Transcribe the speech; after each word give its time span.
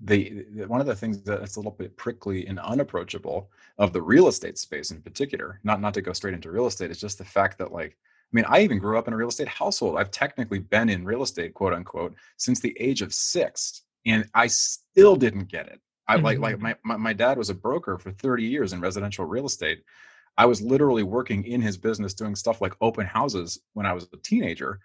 the, 0.00 0.44
one 0.66 0.80
of 0.80 0.86
the 0.86 0.94
things 0.94 1.20
that's 1.22 1.56
a 1.56 1.58
little 1.58 1.72
bit 1.72 1.96
prickly 1.96 2.46
and 2.46 2.60
unapproachable 2.60 3.50
of 3.78 3.92
the 3.92 4.00
real 4.00 4.28
estate 4.28 4.56
space 4.56 4.90
in 4.90 5.02
particular, 5.02 5.60
not 5.64 5.80
not 5.80 5.94
to 5.94 6.02
go 6.02 6.12
straight 6.12 6.34
into 6.34 6.50
real 6.50 6.66
estate, 6.66 6.90
is 6.90 7.00
just 7.00 7.18
the 7.18 7.24
fact 7.24 7.58
that 7.58 7.72
like 7.72 7.96
I 8.32 8.32
mean, 8.32 8.44
I 8.46 8.60
even 8.60 8.78
grew 8.78 8.98
up 8.98 9.08
in 9.08 9.14
a 9.14 9.16
real 9.16 9.28
estate 9.28 9.48
household. 9.48 9.96
I've 9.98 10.10
technically 10.10 10.58
been 10.58 10.90
in 10.90 11.04
real 11.04 11.22
estate, 11.22 11.54
quote 11.54 11.72
unquote, 11.72 12.14
since 12.36 12.60
the 12.60 12.76
age 12.78 13.00
of 13.00 13.14
six, 13.14 13.82
and 14.04 14.28
I 14.34 14.48
still 14.48 15.16
didn't 15.16 15.48
get 15.48 15.66
it. 15.66 15.80
I 16.06 16.16
mm-hmm. 16.16 16.24
like 16.24 16.38
like 16.38 16.58
my, 16.60 16.76
my 16.84 16.96
my 16.96 17.12
dad 17.12 17.38
was 17.38 17.50
a 17.50 17.54
broker 17.54 17.98
for 17.98 18.12
30 18.12 18.44
years 18.44 18.72
in 18.72 18.80
residential 18.80 19.24
real 19.24 19.46
estate. 19.46 19.82
I 20.36 20.46
was 20.46 20.62
literally 20.62 21.02
working 21.02 21.44
in 21.44 21.60
his 21.60 21.76
business 21.76 22.14
doing 22.14 22.36
stuff 22.36 22.60
like 22.60 22.74
open 22.80 23.06
houses 23.06 23.60
when 23.74 23.86
I 23.86 23.92
was 23.92 24.08
a 24.12 24.16
teenager. 24.18 24.78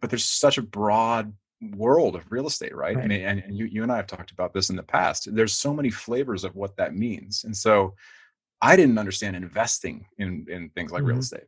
But 0.00 0.10
there's 0.10 0.24
such 0.24 0.58
a 0.58 0.62
broad 0.62 1.32
world 1.60 2.16
of 2.16 2.30
real 2.30 2.46
estate, 2.46 2.74
right? 2.74 2.96
right. 2.96 3.10
And, 3.10 3.42
and, 3.42 3.56
you, 3.56 3.66
you 3.66 3.82
and 3.82 3.92
I 3.92 3.96
have 3.96 4.06
talked 4.06 4.30
about 4.30 4.52
this 4.52 4.70
in 4.70 4.76
the 4.76 4.82
past. 4.82 5.34
There's 5.34 5.54
so 5.54 5.72
many 5.72 5.90
flavors 5.90 6.44
of 6.44 6.54
what 6.54 6.76
that 6.76 6.94
means. 6.94 7.44
And 7.44 7.56
so 7.56 7.94
I 8.60 8.76
didn't 8.76 8.98
understand 8.98 9.36
investing 9.36 10.06
in, 10.18 10.46
in 10.48 10.70
things 10.70 10.92
like 10.92 11.00
mm-hmm. 11.00 11.10
real 11.10 11.18
estate. 11.18 11.44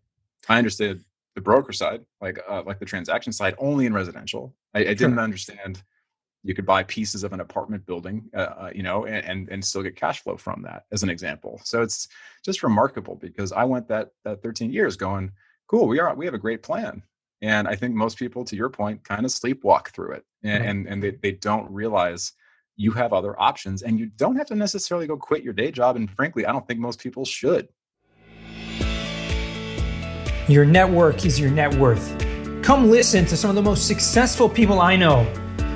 I 0.48 0.58
understood 0.58 1.04
the 1.34 1.40
broker 1.40 1.72
side, 1.72 2.02
like 2.20 2.38
uh, 2.48 2.62
like 2.64 2.78
the 2.78 2.84
transaction 2.84 3.32
side, 3.32 3.54
only 3.58 3.86
in 3.86 3.92
residential. 3.92 4.54
I, 4.74 4.80
I 4.80 4.94
didn't 4.94 5.18
understand 5.18 5.82
you 6.42 6.54
could 6.54 6.66
buy 6.66 6.84
pieces 6.84 7.24
of 7.24 7.32
an 7.32 7.40
apartment 7.40 7.84
building, 7.86 8.24
uh, 8.34 8.38
uh, 8.38 8.70
you 8.72 8.82
know, 8.82 9.04
and, 9.04 9.24
and, 9.26 9.48
and 9.48 9.64
still 9.64 9.82
get 9.82 9.96
cash 9.96 10.22
flow 10.22 10.36
from 10.36 10.62
that, 10.62 10.84
as 10.92 11.02
an 11.02 11.10
example. 11.10 11.60
So 11.64 11.82
it's 11.82 12.06
just 12.44 12.62
remarkable 12.62 13.16
because 13.16 13.50
I 13.50 13.64
went 13.64 13.88
that 13.88 14.10
that 14.24 14.42
13 14.42 14.72
years 14.72 14.96
going, 14.96 15.32
cool, 15.66 15.88
we 15.88 15.98
are 15.98 16.14
we 16.14 16.24
have 16.24 16.34
a 16.34 16.38
great 16.38 16.62
plan, 16.62 17.02
and 17.42 17.68
I 17.68 17.76
think 17.76 17.94
most 17.94 18.18
people, 18.18 18.44
to 18.44 18.56
your 18.56 18.70
point, 18.70 19.04
kind 19.04 19.24
of 19.24 19.30
sleepwalk 19.30 19.88
through 19.88 20.12
it, 20.12 20.24
and 20.42 20.60
right. 20.60 20.68
and, 20.68 20.86
and 20.86 21.02
they, 21.02 21.10
they 21.10 21.32
don't 21.32 21.70
realize 21.70 22.32
you 22.76 22.92
have 22.92 23.12
other 23.12 23.40
options, 23.40 23.82
and 23.82 23.98
you 23.98 24.06
don't 24.06 24.36
have 24.36 24.46
to 24.48 24.54
necessarily 24.54 25.06
go 25.06 25.16
quit 25.16 25.42
your 25.42 25.52
day 25.52 25.70
job. 25.70 25.96
And 25.96 26.10
frankly, 26.10 26.46
I 26.46 26.52
don't 26.52 26.66
think 26.66 26.80
most 26.80 27.00
people 27.00 27.24
should. 27.24 27.68
Your 30.48 30.64
network 30.64 31.26
is 31.26 31.40
your 31.40 31.50
net 31.50 31.74
worth. 31.74 32.16
Come 32.62 32.90
listen 32.90 33.24
to 33.26 33.36
some 33.36 33.50
of 33.50 33.56
the 33.56 33.62
most 33.62 33.86
successful 33.86 34.48
people 34.48 34.80
I 34.80 34.96
know 34.96 35.26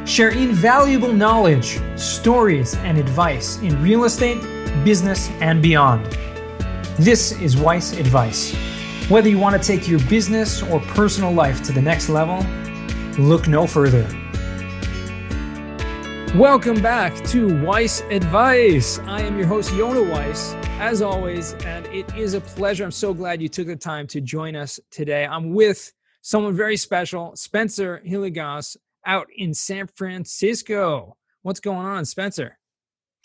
share 0.06 0.30
invaluable 0.30 1.12
knowledge, 1.12 1.78
stories, 1.96 2.74
and 2.76 2.98
advice 2.98 3.58
in 3.58 3.80
real 3.82 4.04
estate, 4.04 4.40
business, 4.84 5.28
and 5.40 5.62
beyond. 5.62 6.04
This 6.98 7.32
is 7.40 7.56
Weiss 7.56 7.92
Advice. 7.92 8.54
Whether 9.10 9.28
you 9.28 9.40
want 9.40 9.60
to 9.60 9.66
take 9.66 9.88
your 9.88 9.98
business 10.08 10.62
or 10.62 10.78
personal 10.78 11.32
life 11.32 11.64
to 11.64 11.72
the 11.72 11.82
next 11.82 12.08
level, 12.08 12.46
look 13.18 13.48
no 13.48 13.66
further. 13.66 14.06
Welcome 16.36 16.80
back 16.80 17.16
to 17.30 17.60
Weiss 17.64 18.02
Advice. 18.02 19.00
I 19.00 19.22
am 19.22 19.36
your 19.36 19.48
host, 19.48 19.72
Yona 19.72 20.08
Weiss, 20.08 20.54
as 20.78 21.02
always, 21.02 21.54
and 21.64 21.86
it 21.86 22.14
is 22.16 22.34
a 22.34 22.40
pleasure. 22.40 22.84
I'm 22.84 22.92
so 22.92 23.12
glad 23.12 23.42
you 23.42 23.48
took 23.48 23.66
the 23.66 23.74
time 23.74 24.06
to 24.06 24.20
join 24.20 24.54
us 24.54 24.78
today. 24.92 25.26
I'm 25.26 25.54
with 25.54 25.92
someone 26.22 26.54
very 26.54 26.76
special, 26.76 27.34
Spencer 27.34 28.00
Hilligoss, 28.06 28.76
out 29.06 29.26
in 29.36 29.52
San 29.54 29.88
Francisco. 29.88 31.16
What's 31.42 31.58
going 31.58 31.84
on, 31.84 32.04
Spencer? 32.04 32.59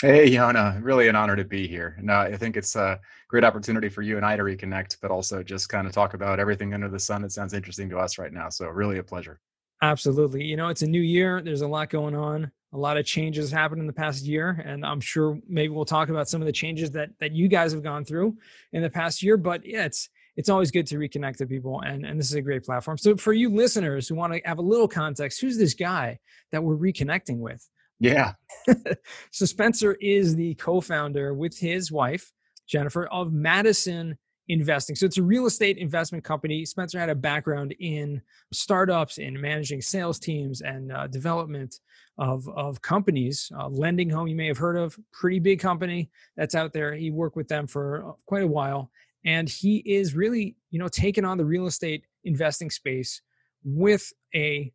Hey, 0.01 0.29
Yona, 0.29 0.83
really 0.83 1.07
an 1.07 1.15
honor 1.15 1.37
to 1.37 1.45
be 1.45 1.69
here. 1.69 1.97
No, 2.01 2.15
uh, 2.15 2.23
I 2.23 2.35
think 2.35 2.57
it's 2.57 2.75
a 2.75 2.99
great 3.29 3.45
opportunity 3.45 3.87
for 3.87 4.01
you 4.01 4.17
and 4.17 4.25
I 4.25 4.35
to 4.35 4.43
reconnect, 4.43 4.97
but 5.01 5.09
also 5.09 5.41
just 5.41 5.69
kind 5.69 5.87
of 5.87 5.93
talk 5.93 6.13
about 6.13 6.37
everything 6.37 6.73
under 6.73 6.89
the 6.89 6.99
sun 6.99 7.21
that 7.21 7.31
sounds 7.31 7.53
interesting 7.53 7.89
to 7.91 7.97
us 7.97 8.17
right 8.17 8.33
now. 8.33 8.49
So, 8.49 8.67
really 8.67 8.97
a 8.97 9.03
pleasure. 9.03 9.39
Absolutely. 9.81 10.43
You 10.43 10.57
know, 10.57 10.67
it's 10.67 10.81
a 10.81 10.87
new 10.87 11.01
year. 11.01 11.41
There's 11.41 11.61
a 11.61 11.67
lot 11.67 11.89
going 11.89 12.13
on. 12.13 12.51
A 12.73 12.77
lot 12.77 12.97
of 12.97 13.05
changes 13.05 13.49
happened 13.49 13.79
in 13.79 13.87
the 13.87 13.93
past 13.93 14.25
year, 14.25 14.61
and 14.65 14.85
I'm 14.85 14.99
sure 14.99 15.39
maybe 15.47 15.69
we'll 15.69 15.85
talk 15.85 16.09
about 16.09 16.27
some 16.27 16.41
of 16.41 16.45
the 16.45 16.51
changes 16.51 16.91
that 16.91 17.11
that 17.21 17.31
you 17.31 17.47
guys 17.47 17.71
have 17.71 17.83
gone 17.83 18.03
through 18.03 18.35
in 18.73 18.81
the 18.81 18.89
past 18.89 19.23
year. 19.23 19.37
But 19.37 19.65
yeah, 19.65 19.85
it's 19.85 20.09
it's 20.35 20.49
always 20.49 20.71
good 20.71 20.87
to 20.87 20.97
reconnect 20.97 21.37
to 21.37 21.47
people, 21.47 21.79
and 21.81 22.05
and 22.05 22.19
this 22.19 22.27
is 22.27 22.35
a 22.35 22.41
great 22.41 22.65
platform. 22.65 22.97
So 22.97 23.15
for 23.15 23.31
you 23.31 23.49
listeners 23.49 24.09
who 24.09 24.15
want 24.15 24.33
to 24.33 24.41
have 24.43 24.57
a 24.57 24.61
little 24.61 24.89
context, 24.89 25.39
who's 25.39 25.57
this 25.57 25.73
guy 25.73 26.19
that 26.51 26.61
we're 26.61 26.75
reconnecting 26.75 27.37
with? 27.37 27.65
Yeah. 27.99 28.33
so 29.31 29.45
Spencer 29.45 29.93
is 30.01 30.35
the 30.35 30.55
co-founder 30.55 31.33
with 31.33 31.57
his 31.57 31.91
wife 31.91 32.31
Jennifer 32.67 33.05
of 33.07 33.31
Madison 33.31 34.17
Investing. 34.47 34.95
So 34.95 35.07
it's 35.07 35.17
a 35.17 35.23
real 35.23 35.47
estate 35.47 35.79
investment 35.79 36.23
company. 36.23 36.65
Spencer 36.65 36.99
had 36.99 37.09
a 37.09 37.15
background 37.15 37.73
in 37.79 38.21
startups, 38.53 39.17
in 39.17 39.41
managing 39.41 39.81
sales 39.81 40.19
teams 40.19 40.61
and 40.61 40.91
uh, 40.91 41.07
development 41.07 41.79
of 42.19 42.47
of 42.49 42.79
companies. 42.79 43.51
Uh, 43.57 43.69
LendingHome, 43.69 44.29
you 44.29 44.35
may 44.35 44.45
have 44.45 44.59
heard 44.59 44.77
of, 44.77 44.99
pretty 45.11 45.39
big 45.39 45.59
company 45.59 46.11
that's 46.37 46.53
out 46.53 46.73
there. 46.73 46.93
He 46.93 47.09
worked 47.09 47.35
with 47.35 47.47
them 47.47 47.65
for 47.65 48.07
uh, 48.07 48.11
quite 48.27 48.43
a 48.43 48.47
while, 48.47 48.91
and 49.25 49.49
he 49.49 49.77
is 49.77 50.13
really 50.13 50.55
you 50.69 50.77
know 50.77 50.89
taking 50.89 51.25
on 51.25 51.39
the 51.39 51.45
real 51.45 51.65
estate 51.65 52.05
investing 52.23 52.69
space 52.69 53.23
with 53.63 54.13
a 54.35 54.71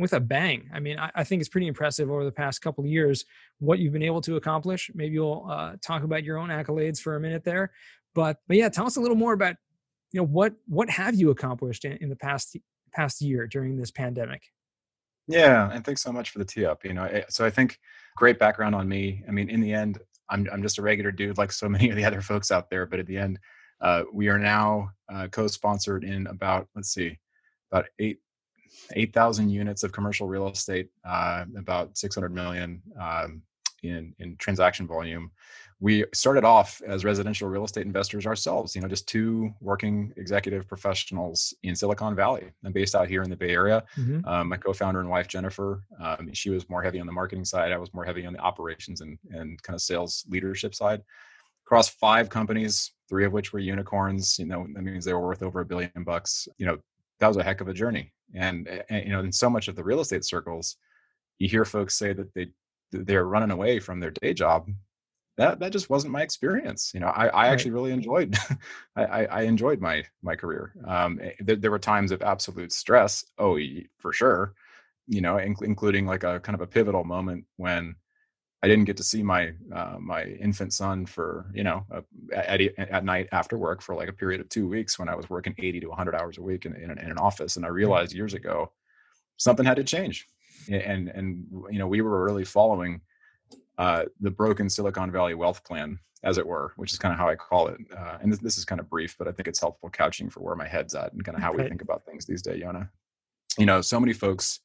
with 0.00 0.12
a 0.14 0.20
bang. 0.20 0.68
I 0.72 0.80
mean, 0.80 0.98
I, 0.98 1.10
I, 1.14 1.24
think 1.24 1.40
it's 1.40 1.48
pretty 1.48 1.66
impressive 1.66 2.10
over 2.10 2.24
the 2.24 2.32
past 2.32 2.62
couple 2.62 2.82
of 2.82 2.90
years 2.90 3.24
what 3.58 3.78
you've 3.78 3.92
been 3.92 4.02
able 4.02 4.20
to 4.22 4.36
accomplish. 4.36 4.90
Maybe 4.94 5.14
you'll 5.14 5.46
uh, 5.48 5.76
talk 5.82 6.02
about 6.02 6.24
your 6.24 6.38
own 6.38 6.48
accolades 6.48 7.00
for 7.00 7.16
a 7.16 7.20
minute 7.20 7.44
there, 7.44 7.70
but 8.14 8.38
but 8.48 8.56
yeah, 8.56 8.68
tell 8.68 8.86
us 8.86 8.96
a 8.96 9.00
little 9.00 9.16
more 9.16 9.32
about 9.32 9.56
you 10.12 10.20
know 10.20 10.26
what 10.26 10.54
what 10.66 10.90
have 10.90 11.14
you 11.14 11.30
accomplished 11.30 11.84
in, 11.84 11.92
in 11.98 12.08
the 12.08 12.16
past 12.16 12.56
past 12.92 13.20
year 13.20 13.46
during 13.46 13.76
this 13.76 13.90
pandemic. 13.90 14.42
Yeah, 15.28 15.70
and 15.72 15.84
thanks 15.84 16.02
so 16.02 16.12
much 16.12 16.30
for 16.30 16.38
the 16.40 16.44
tee 16.44 16.64
up. 16.64 16.84
You 16.84 16.94
know, 16.94 17.04
eh, 17.04 17.22
so 17.28 17.44
I 17.44 17.50
think 17.50 17.78
great 18.16 18.38
background 18.38 18.74
on 18.74 18.88
me. 18.88 19.22
I 19.28 19.30
mean, 19.30 19.48
in 19.48 19.60
the 19.60 19.72
end, 19.72 19.98
I'm 20.28 20.48
I'm 20.52 20.62
just 20.62 20.78
a 20.78 20.82
regular 20.82 21.12
dude 21.12 21.38
like 21.38 21.52
so 21.52 21.68
many 21.76 21.90
of 21.90 21.96
the 21.96 22.04
other 22.04 22.22
folks 22.22 22.50
out 22.50 22.70
there. 22.70 22.86
But 22.86 23.00
at 23.00 23.06
the 23.06 23.18
end, 23.18 23.38
uh, 23.80 24.04
we 24.12 24.28
are 24.28 24.38
now 24.38 24.90
uh, 25.12 25.28
co-sponsored 25.28 26.04
in 26.04 26.26
about 26.26 26.68
let's 26.74 26.92
see, 26.92 27.18
about 27.70 27.86
eight 27.98 28.18
8,000 28.94 29.50
units 29.50 29.82
of 29.82 29.92
commercial 29.92 30.26
real 30.26 30.48
estate, 30.48 30.90
uh, 31.04 31.44
about 31.56 31.96
600 31.96 32.32
million 32.34 32.82
um, 33.00 33.42
in, 33.82 34.14
in 34.18 34.36
transaction 34.36 34.86
volume. 34.86 35.30
We 35.82 36.04
started 36.12 36.44
off 36.44 36.82
as 36.86 37.06
residential 37.06 37.48
real 37.48 37.64
estate 37.64 37.86
investors 37.86 38.26
ourselves, 38.26 38.74
you 38.76 38.82
know, 38.82 38.88
just 38.88 39.08
two 39.08 39.54
working 39.62 40.12
executive 40.18 40.68
professionals 40.68 41.54
in 41.62 41.74
Silicon 41.74 42.14
Valley. 42.14 42.50
I'm 42.64 42.72
based 42.72 42.94
out 42.94 43.08
here 43.08 43.22
in 43.22 43.30
the 43.30 43.36
Bay 43.36 43.50
Area. 43.50 43.82
Mm-hmm. 43.96 44.28
Um, 44.28 44.48
my 44.48 44.58
co-founder 44.58 45.00
and 45.00 45.08
wife, 45.08 45.26
Jennifer, 45.26 45.82
um, 45.98 46.28
she 46.34 46.50
was 46.50 46.68
more 46.68 46.82
heavy 46.82 47.00
on 47.00 47.06
the 47.06 47.12
marketing 47.12 47.46
side. 47.46 47.72
I 47.72 47.78
was 47.78 47.94
more 47.94 48.04
heavy 48.04 48.26
on 48.26 48.34
the 48.34 48.40
operations 48.40 49.00
and, 49.00 49.18
and 49.30 49.62
kind 49.62 49.74
of 49.74 49.80
sales 49.80 50.26
leadership 50.28 50.74
side. 50.74 51.02
Across 51.64 51.90
five 51.90 52.28
companies, 52.28 52.92
three 53.08 53.24
of 53.24 53.32
which 53.32 53.52
were 53.52 53.58
unicorns, 53.58 54.38
you 54.38 54.44
know, 54.44 54.66
that 54.74 54.82
means 54.82 55.04
they 55.04 55.14
were 55.14 55.20
worth 55.20 55.42
over 55.42 55.60
a 55.60 55.64
billion 55.64 56.04
bucks. 56.04 56.46
You 56.58 56.66
know, 56.66 56.78
that 57.20 57.28
was 57.28 57.36
a 57.36 57.44
heck 57.44 57.60
of 57.60 57.68
a 57.68 57.74
journey. 57.74 58.12
And, 58.34 58.68
and 58.88 59.04
you 59.04 59.12
know, 59.12 59.20
in 59.20 59.32
so 59.32 59.50
much 59.50 59.68
of 59.68 59.76
the 59.76 59.84
real 59.84 60.00
estate 60.00 60.24
circles, 60.24 60.76
you 61.38 61.48
hear 61.48 61.64
folks 61.64 61.96
say 61.96 62.12
that 62.12 62.32
they 62.34 62.48
they're 62.92 63.24
running 63.24 63.52
away 63.52 63.78
from 63.78 64.00
their 64.00 64.10
day 64.10 64.34
job. 64.34 64.68
That 65.36 65.60
that 65.60 65.72
just 65.72 65.90
wasn't 65.90 66.12
my 66.12 66.22
experience. 66.22 66.92
You 66.92 67.00
know, 67.00 67.08
I, 67.08 67.28
I 67.28 67.46
actually 67.48 67.70
really 67.70 67.92
enjoyed 67.92 68.36
I, 68.96 69.26
I 69.26 69.42
enjoyed 69.42 69.80
my 69.80 70.04
my 70.22 70.36
career. 70.36 70.74
Um, 70.86 71.18
eh, 71.22 71.32
there, 71.40 71.56
there 71.56 71.70
were 71.70 71.78
times 71.78 72.12
of 72.12 72.22
absolute 72.22 72.72
stress. 72.72 73.24
Oh, 73.38 73.58
for 73.98 74.12
sure. 74.12 74.54
You 75.06 75.20
know, 75.20 75.38
including 75.38 76.06
like 76.06 76.24
a 76.24 76.40
kind 76.40 76.54
of 76.54 76.60
a 76.60 76.66
pivotal 76.66 77.04
moment 77.04 77.44
when 77.56 77.96
I 78.62 78.68
didn't 78.68 78.84
get 78.84 78.96
to 78.98 79.02
see 79.02 79.22
my 79.22 79.52
uh, 79.74 79.96
my 79.98 80.24
infant 80.24 80.72
son 80.72 81.06
for 81.06 81.50
you 81.54 81.64
know 81.64 81.86
uh, 81.92 82.02
at, 82.34 82.60
at 82.78 83.04
night 83.04 83.28
after 83.32 83.56
work 83.56 83.80
for 83.80 83.94
like 83.94 84.08
a 84.08 84.12
period 84.12 84.40
of 84.40 84.48
two 84.48 84.68
weeks 84.68 84.98
when 84.98 85.08
I 85.08 85.14
was 85.14 85.30
working 85.30 85.54
80 85.56 85.80
to 85.80 85.88
100 85.88 86.14
hours 86.14 86.38
a 86.38 86.42
week 86.42 86.66
in, 86.66 86.74
in, 86.74 86.90
an, 86.90 86.98
in 86.98 87.10
an 87.10 87.18
office, 87.18 87.56
and 87.56 87.64
I 87.64 87.68
realized 87.68 88.12
years 88.12 88.34
ago 88.34 88.72
something 89.38 89.64
had 89.64 89.76
to 89.76 89.84
change, 89.84 90.26
and 90.70 91.08
and 91.08 91.46
you 91.70 91.78
know 91.78 91.86
we 91.86 92.02
were 92.02 92.22
really 92.24 92.44
following 92.44 93.00
uh, 93.78 94.04
the 94.20 94.30
broken 94.30 94.68
Silicon 94.68 95.10
Valley 95.10 95.32
wealth 95.32 95.64
plan, 95.64 95.98
as 96.22 96.36
it 96.36 96.46
were, 96.46 96.74
which 96.76 96.92
is 96.92 96.98
kind 96.98 97.14
of 97.14 97.18
how 97.18 97.30
I 97.30 97.36
call 97.36 97.68
it. 97.68 97.78
Uh, 97.96 98.18
and 98.20 98.30
this, 98.30 98.38
this, 98.40 98.58
is 98.58 98.66
kind 98.66 98.78
of 98.78 98.90
brief, 98.90 99.16
but 99.16 99.26
I 99.26 99.32
think 99.32 99.48
it's 99.48 99.58
helpful 99.58 99.88
couching 99.88 100.28
for 100.28 100.40
where 100.40 100.54
my 100.54 100.68
head's 100.68 100.94
at 100.94 101.14
and 101.14 101.24
kind 101.24 101.34
of 101.34 101.42
how 101.42 101.54
we 101.54 101.62
think 101.62 101.80
about 101.80 102.04
things 102.04 102.26
these 102.26 102.42
days, 102.42 102.62
Yona. 102.62 102.90
You 103.56 103.64
know, 103.64 103.80
so 103.80 103.98
many 103.98 104.12
folks 104.12 104.60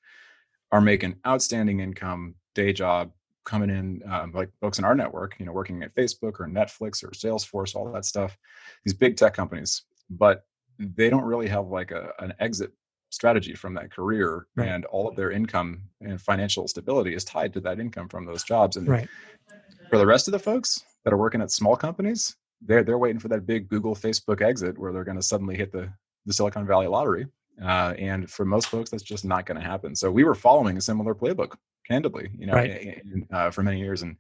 are 0.74 0.82
making 0.82 1.16
outstanding 1.26 1.80
income, 1.80 2.36
day 2.56 2.74
job, 2.74 3.12
coming 3.46 3.70
in, 3.70 4.02
um, 4.12 4.32
like 4.34 4.50
folks 4.60 4.80
in 4.80 4.86
our 4.86 4.96
network, 4.96 5.36
you 5.40 5.46
know, 5.46 5.52
working 5.52 5.84
at 5.84 5.96
Facebook 5.96 6.40
or 6.40 6.48
Netflix 6.48 7.04
or 7.04 7.10
Salesforce, 7.10 7.76
all 7.76 7.92
that 7.92 8.06
stuff, 8.06 8.38
these 8.84 8.94
big 8.94 9.16
tech 9.16 9.34
companies, 9.34 9.84
but 10.10 10.46
they 10.80 11.10
don't 11.10 11.24
really 11.24 11.48
have 11.48 11.68
like 11.68 11.92
a, 11.92 12.12
an 12.20 12.34
exit 12.40 12.72
strategy 13.10 13.54
from 13.54 13.74
that 13.74 13.92
career 13.92 14.48
right. 14.56 14.68
and 14.68 14.86
all 14.86 15.08
of 15.08 15.16
their 15.16 15.32
income 15.32 15.82
and 16.02 16.20
financial 16.22 16.68
stability 16.68 17.16
is 17.16 17.24
tied 17.24 17.54
to 17.54 17.62
that 17.62 17.80
income 17.80 18.10
from 18.10 18.26
those 18.26 18.44
jobs 18.44 18.76
and 18.78 18.88
right. 18.88 19.08
for 19.90 19.98
the 19.98 20.06
rest 20.06 20.28
of 20.28 20.32
the 20.34 20.40
folks 20.40 20.84
that 21.04 21.14
are 21.14 21.18
working 21.18 21.42
at 21.42 21.52
small 21.52 21.76
companies 21.76 22.36
they're 22.62 22.84
they're 22.84 22.98
waiting 22.98 23.20
for 23.20 23.30
that 23.30 23.46
big 23.46 23.70
google 23.70 23.96
facebook 23.96 24.42
exit 24.42 24.78
where 24.78 24.92
they're 24.92 25.04
going 25.04 25.16
to 25.16 25.24
suddenly 25.24 25.56
hit 25.56 25.72
the 25.72 25.90
the 26.26 26.34
silicon 26.34 26.66
valley 26.66 26.88
lottery 26.88 27.26
uh, 27.64 27.94
and 27.98 28.30
for 28.30 28.44
most 28.44 28.68
folks 28.68 28.90
that's 28.90 29.04
just 29.04 29.24
not 29.24 29.46
going 29.46 29.60
to 29.60 29.66
happen 29.66 29.96
so 29.96 30.12
we 30.12 30.24
were 30.24 30.36
following 30.36 30.76
a 30.76 30.82
similar 30.82 31.16
playbook 31.16 31.56
candidly, 31.88 32.30
you 32.38 32.48
know, 32.48 32.54
right. 32.54 33.02
uh, 33.32 33.52
for 33.52 33.64
many 33.64 33.80
years. 33.80 34.02
And 34.02 34.18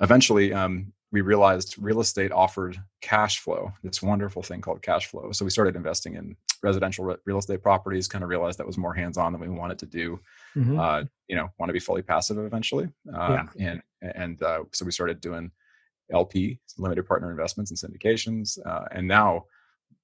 eventually, 0.00 0.52
um, 0.52 0.92
we 1.12 1.20
realized 1.20 1.76
real 1.78 2.00
estate 2.00 2.32
offered 2.32 2.76
cash 3.00 3.38
flow, 3.38 3.72
this 3.82 4.02
wonderful 4.02 4.42
thing 4.42 4.60
called 4.60 4.82
cash 4.82 5.06
flow. 5.06 5.30
So 5.32 5.44
we 5.44 5.50
started 5.50 5.76
investing 5.76 6.14
in 6.14 6.36
residential 6.62 7.04
re- 7.04 7.16
real 7.24 7.38
estate 7.38 7.62
properties, 7.62 8.08
kind 8.08 8.24
of 8.24 8.30
realized 8.30 8.58
that 8.58 8.66
was 8.66 8.76
more 8.76 8.92
hands 8.92 9.16
on 9.16 9.32
than 9.32 9.40
we 9.40 9.48
wanted 9.48 9.78
to 9.78 9.86
do. 9.86 10.20
Mm-hmm. 10.56 10.78
Uh, 10.78 11.04
you 11.28 11.36
know, 11.36 11.48
want 11.58 11.68
to 11.68 11.72
be 11.72 11.78
fully 11.78 12.02
passive 12.02 12.38
eventually. 12.38 12.88
Um, 13.14 13.50
yeah. 13.56 13.68
And, 13.68 13.82
and 14.14 14.42
uh, 14.42 14.64
so 14.72 14.84
we 14.84 14.90
started 14.90 15.20
doing 15.20 15.50
LP, 16.12 16.58
limited 16.76 17.06
partner 17.06 17.30
investments 17.30 17.70
and 17.70 17.78
syndications. 17.78 18.58
Uh, 18.66 18.84
and 18.90 19.06
now, 19.06 19.44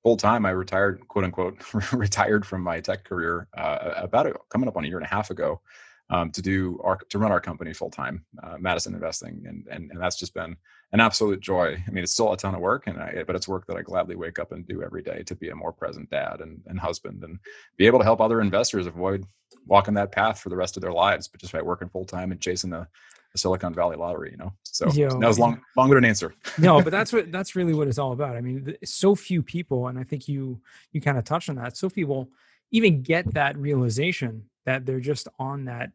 full 0.03 0.17
time, 0.17 0.47
I 0.47 0.51
retired, 0.51 1.07
quote 1.09 1.25
unquote, 1.25 1.63
retired 1.93 2.47
from 2.47 2.63
my 2.63 2.81
tech 2.81 3.05
career 3.05 3.49
uh, 3.57 3.95
about 3.97 4.27
a, 4.27 4.35
coming 4.51 4.69
up 4.69 4.77
on 4.77 4.85
a 4.85 4.89
year 4.89 4.99
and 4.99 5.07
a 5.07 5.11
half 5.11 5.31
ago 5.31 5.61
um, 6.11 6.31
to 6.33 6.43
do 6.43 6.81
our 6.85 6.99
to 7.09 7.19
run 7.19 7.33
our 7.33 7.41
company 7.41 7.73
full 7.73 7.91
time, 7.91 8.25
uh, 8.43 8.57
Madison 8.59 8.95
Investing, 8.95 9.45
and, 9.47 9.67
and 9.71 9.91
and 9.91 10.01
that's 10.01 10.19
just 10.19 10.35
been 10.35 10.57
an 10.93 11.01
absolute 11.01 11.41
joy. 11.41 11.83
I 11.87 11.91
mean, 11.91 12.05
it's 12.05 12.13
still 12.13 12.33
a 12.33 12.37
ton 12.37 12.55
of 12.55 12.61
work, 12.61 12.87
and 12.87 12.99
I, 12.99 13.25
but 13.27 13.35
it's 13.35 13.49
work 13.49 13.67
that 13.67 13.77
I 13.77 13.83
gladly 13.83 14.15
wake 14.15 14.39
up 14.39 14.53
and 14.53 14.67
do 14.67 14.83
every 14.83 15.03
day 15.03 15.23
to 15.25 15.35
be 15.35 15.49
a 15.49 15.55
more 15.55 15.73
present 15.73 16.11
dad 16.11 16.41
and, 16.41 16.61
and 16.67 16.79
husband, 16.79 17.25
and 17.25 17.39
be 17.77 17.87
able 17.87 17.99
to 17.99 18.05
help 18.05 18.21
other 18.21 18.41
investors 18.41 18.87
avoid 18.87 19.25
walking 19.67 19.95
that 19.95 20.13
path 20.13 20.41
for 20.41 20.49
the 20.49 20.57
rest 20.57 20.77
of 20.77 20.83
their 20.83 20.93
lives, 20.93 21.29
but 21.29 21.41
just 21.41 21.53
by 21.53 21.63
working 21.63 21.89
full 21.89 22.05
time 22.05 22.31
and 22.31 22.41
chasing 22.41 22.71
the, 22.71 22.87
the, 23.33 23.39
Silicon 23.39 23.73
Valley 23.73 23.97
lottery. 23.97 24.33
You 24.33 24.37
know, 24.37 24.53
so 24.65 24.91
Yo, 24.93 25.09
that 25.19 25.29
was 25.29 25.39
long, 25.39 25.63
longer 25.77 25.97
an 25.97 26.05
answer. 26.05 26.35
no, 26.59 26.83
but 26.83 26.91
that's 26.91 27.13
what 27.13 27.33
that's 27.33 27.57
really 27.57 27.73
what 27.73 27.89
it's 27.89 27.99
all 27.99 28.13
about. 28.13 28.37
I 28.37 28.43
mean, 28.43 28.77
so 28.85 29.15
few 29.15 29.43
people, 29.43 29.89
and 29.89 29.99
I 29.99 30.05
think 30.05 30.29
you 30.29 30.61
you 30.93 31.01
kind 31.01 31.17
of 31.17 31.25
touched 31.25 31.49
on 31.49 31.57
that. 31.57 31.77
So 31.79 31.89
few 31.89 32.05
people 32.05 32.29
even 32.71 33.03
get 33.03 33.33
that 33.35 33.57
realization 33.57 34.45
that 34.65 34.87
they're 34.87 35.01
just 35.01 35.29
on 35.39 35.65
that 35.67 35.91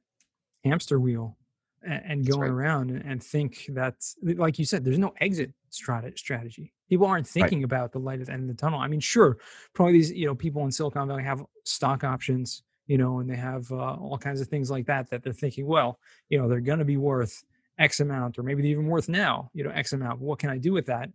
hamster 0.64 1.00
wheel 1.00 1.38
and, 1.84 2.02
and 2.06 2.28
going 2.28 2.42
right. 2.42 2.50
around 2.50 2.92
and, 2.92 3.04
and, 3.04 3.24
think 3.24 3.66
that, 3.69 3.96
like 4.22 4.60
you 4.60 4.66
said, 4.66 4.84
there's 4.84 5.00
no 5.00 5.14
exit 5.22 5.52
strategy. 5.69 6.74
People 6.90 7.06
aren't 7.06 7.28
thinking 7.28 7.60
right. 7.60 7.66
about 7.66 7.92
the 7.92 8.00
light 8.00 8.19
at 8.19 8.28
the 8.28 8.34
end 8.34 8.50
of 8.50 8.56
the 8.56 8.60
tunnel. 8.60 8.80
I 8.80 8.88
mean, 8.88 9.00
sure, 9.00 9.38
probably 9.74 9.94
these 9.94 10.12
you 10.12 10.25
know 10.25 10.36
people 10.36 10.64
in 10.66 10.72
Silicon 10.72 11.08
Valley 11.08 11.24
have 11.24 11.44
stock 11.66 12.04
options, 12.04 12.64
you 12.88 12.98
know, 12.98 13.19
and 13.19 13.30
they 13.30 13.36
have 13.36 13.72
uh, 13.72 13.96
all 13.96 14.18
kinds 14.18 14.42
of 14.42 14.48
things 14.48 14.72
like 14.72 14.86
that 14.88 15.10
that 15.10 15.24
they're 15.24 15.34
thinking, 15.34 15.68
well, 15.68 16.00
you 16.30 16.40
know, 16.40 16.48
they're 16.48 16.62
going 16.62 16.80
to 16.80 16.86
be 16.86 16.98
worth 16.98 17.44
X 17.78 18.00
amount, 18.00 18.40
or 18.40 18.44
maybe 18.44 18.62
they're 18.62 18.72
even 18.72 18.88
worth 18.88 19.10
now, 19.10 19.52
you 19.54 19.63
know, 19.63 19.72
X 19.72 19.94
amount. 19.94 20.20
What 20.20 20.40
can 20.40 20.50
I 20.50 20.58
do 20.58 20.74
with 20.74 20.86
that? 20.88 21.10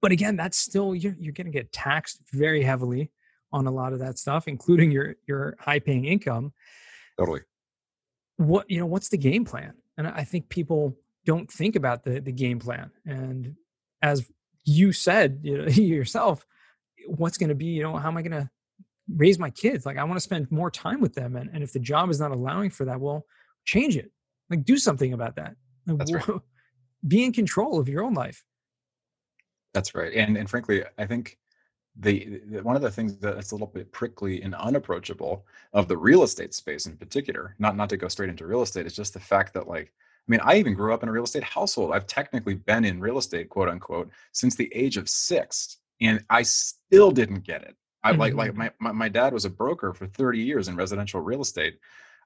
But 0.00 0.12
again, 0.12 0.36
that's 0.36 0.58
still 0.58 0.94
you're 0.94 1.16
you're 1.18 1.32
going 1.32 1.46
to 1.46 1.52
get 1.52 1.72
taxed 1.72 2.20
very 2.32 2.62
heavily 2.62 3.10
on 3.52 3.66
a 3.66 3.70
lot 3.70 3.92
of 3.92 3.98
that 4.00 4.18
stuff, 4.18 4.48
including 4.48 4.90
your 4.90 5.16
your 5.26 5.56
high 5.58 5.78
paying 5.78 6.04
income. 6.04 6.52
Totally. 7.18 7.40
What 8.36 8.70
you 8.70 8.78
know, 8.78 8.86
what's 8.86 9.08
the 9.08 9.18
game 9.18 9.44
plan? 9.44 9.74
And 9.96 10.06
I 10.06 10.24
think 10.24 10.48
people 10.48 10.96
don't 11.24 11.50
think 11.50 11.76
about 11.76 12.04
the 12.04 12.20
the 12.20 12.32
game 12.32 12.58
plan. 12.58 12.90
And 13.06 13.56
as 14.02 14.28
you 14.64 14.92
said 14.92 15.40
you 15.42 15.58
know, 15.58 15.64
yourself, 15.68 16.46
what's 17.06 17.38
going 17.38 17.48
to 17.48 17.54
be? 17.54 17.66
You 17.66 17.82
know, 17.82 17.96
how 17.96 18.08
am 18.08 18.16
I 18.16 18.22
going 18.22 18.42
to 18.42 18.50
raise 19.16 19.38
my 19.38 19.50
kids? 19.50 19.86
Like, 19.86 19.98
I 19.98 20.04
want 20.04 20.16
to 20.16 20.22
spend 20.22 20.50
more 20.52 20.70
time 20.70 21.00
with 21.00 21.14
them. 21.14 21.36
And 21.36 21.50
and 21.52 21.62
if 21.62 21.72
the 21.72 21.80
job 21.80 22.10
is 22.10 22.20
not 22.20 22.30
allowing 22.30 22.70
for 22.70 22.84
that, 22.84 23.00
well, 23.00 23.24
change 23.64 23.96
it. 23.96 24.10
Like, 24.50 24.64
do 24.64 24.78
something 24.78 25.12
about 25.12 25.36
that. 25.36 25.54
Like, 25.86 25.98
That's 25.98 26.12
right. 26.12 26.40
Be 27.06 27.24
in 27.24 27.32
control 27.32 27.78
of 27.78 27.88
your 27.88 28.02
own 28.02 28.14
life. 28.14 28.42
That's 29.72 29.94
right. 29.94 30.12
And 30.14 30.36
and 30.36 30.48
frankly, 30.48 30.84
I 30.98 31.06
think 31.06 31.38
the, 32.00 32.40
the, 32.46 32.62
one 32.62 32.76
of 32.76 32.82
the 32.82 32.90
things 32.90 33.16
that's 33.18 33.50
a 33.50 33.54
little 33.54 33.66
bit 33.66 33.90
prickly 33.92 34.42
and 34.42 34.54
unapproachable 34.54 35.44
of 35.72 35.88
the 35.88 35.96
real 35.96 36.22
estate 36.22 36.54
space 36.54 36.86
in 36.86 36.96
particular 36.96 37.54
not 37.58 37.76
not 37.76 37.88
to 37.88 37.96
go 37.96 38.08
straight 38.08 38.30
into 38.30 38.46
real 38.46 38.62
estate 38.62 38.86
is 38.86 38.94
just 38.94 39.14
the 39.14 39.20
fact 39.20 39.52
that 39.54 39.68
like 39.68 39.92
i 39.96 40.30
mean 40.30 40.40
i 40.44 40.56
even 40.56 40.74
grew 40.74 40.94
up 40.94 41.02
in 41.02 41.08
a 41.08 41.12
real 41.12 41.24
estate 41.24 41.42
household 41.42 41.92
i've 41.92 42.06
technically 42.06 42.54
been 42.54 42.84
in 42.84 43.00
real 43.00 43.18
estate 43.18 43.48
quote 43.48 43.68
unquote 43.68 44.10
since 44.32 44.54
the 44.54 44.70
age 44.74 44.96
of 44.96 45.08
six 45.08 45.78
and 46.00 46.24
i 46.30 46.42
still 46.42 47.10
didn't 47.10 47.40
get 47.44 47.62
it 47.62 47.76
i 48.04 48.10
mm-hmm. 48.10 48.20
like 48.20 48.34
like 48.34 48.50
mm-hmm. 48.50 48.58
my, 48.58 48.70
my, 48.80 48.92
my 48.92 49.08
dad 49.08 49.32
was 49.32 49.44
a 49.44 49.50
broker 49.50 49.92
for 49.92 50.06
30 50.06 50.38
years 50.38 50.68
in 50.68 50.76
residential 50.76 51.20
real 51.20 51.40
estate 51.40 51.78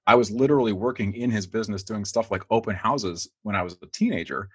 i 0.06 0.14
was 0.14 0.30
literally 0.30 0.72
working 0.72 1.14
in 1.14 1.30
his 1.30 1.46
business 1.46 1.82
doing 1.82 2.04
stuff 2.04 2.30
like 2.30 2.44
open 2.50 2.76
houses 2.76 3.28
when 3.42 3.56
i 3.56 3.62
was 3.62 3.78
a 3.82 3.86
teenager 3.86 4.48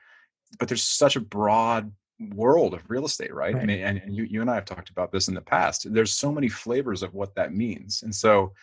but 0.59 0.67
there's 0.67 0.83
such 0.83 1.15
a 1.15 1.21
broad 1.21 1.91
world 2.19 2.73
of 2.73 2.89
real 2.89 3.05
estate, 3.05 3.33
right? 3.33 3.53
right. 3.53 3.63
I 3.63 3.65
mean, 3.65 3.79
and, 3.81 3.97
and 3.99 4.15
you, 4.15 4.23
you 4.23 4.41
and 4.41 4.49
I 4.49 4.55
have 4.55 4.65
talked 4.65 4.89
about 4.89 5.11
this 5.11 5.27
in 5.27 5.33
the 5.33 5.41
past. 5.41 5.91
There's 5.93 6.13
so 6.13 6.31
many 6.31 6.49
flavors 6.49 7.03
of 7.03 7.13
what 7.13 7.35
that 7.35 7.53
means. 7.53 8.03
And 8.03 8.13
so 8.13 8.53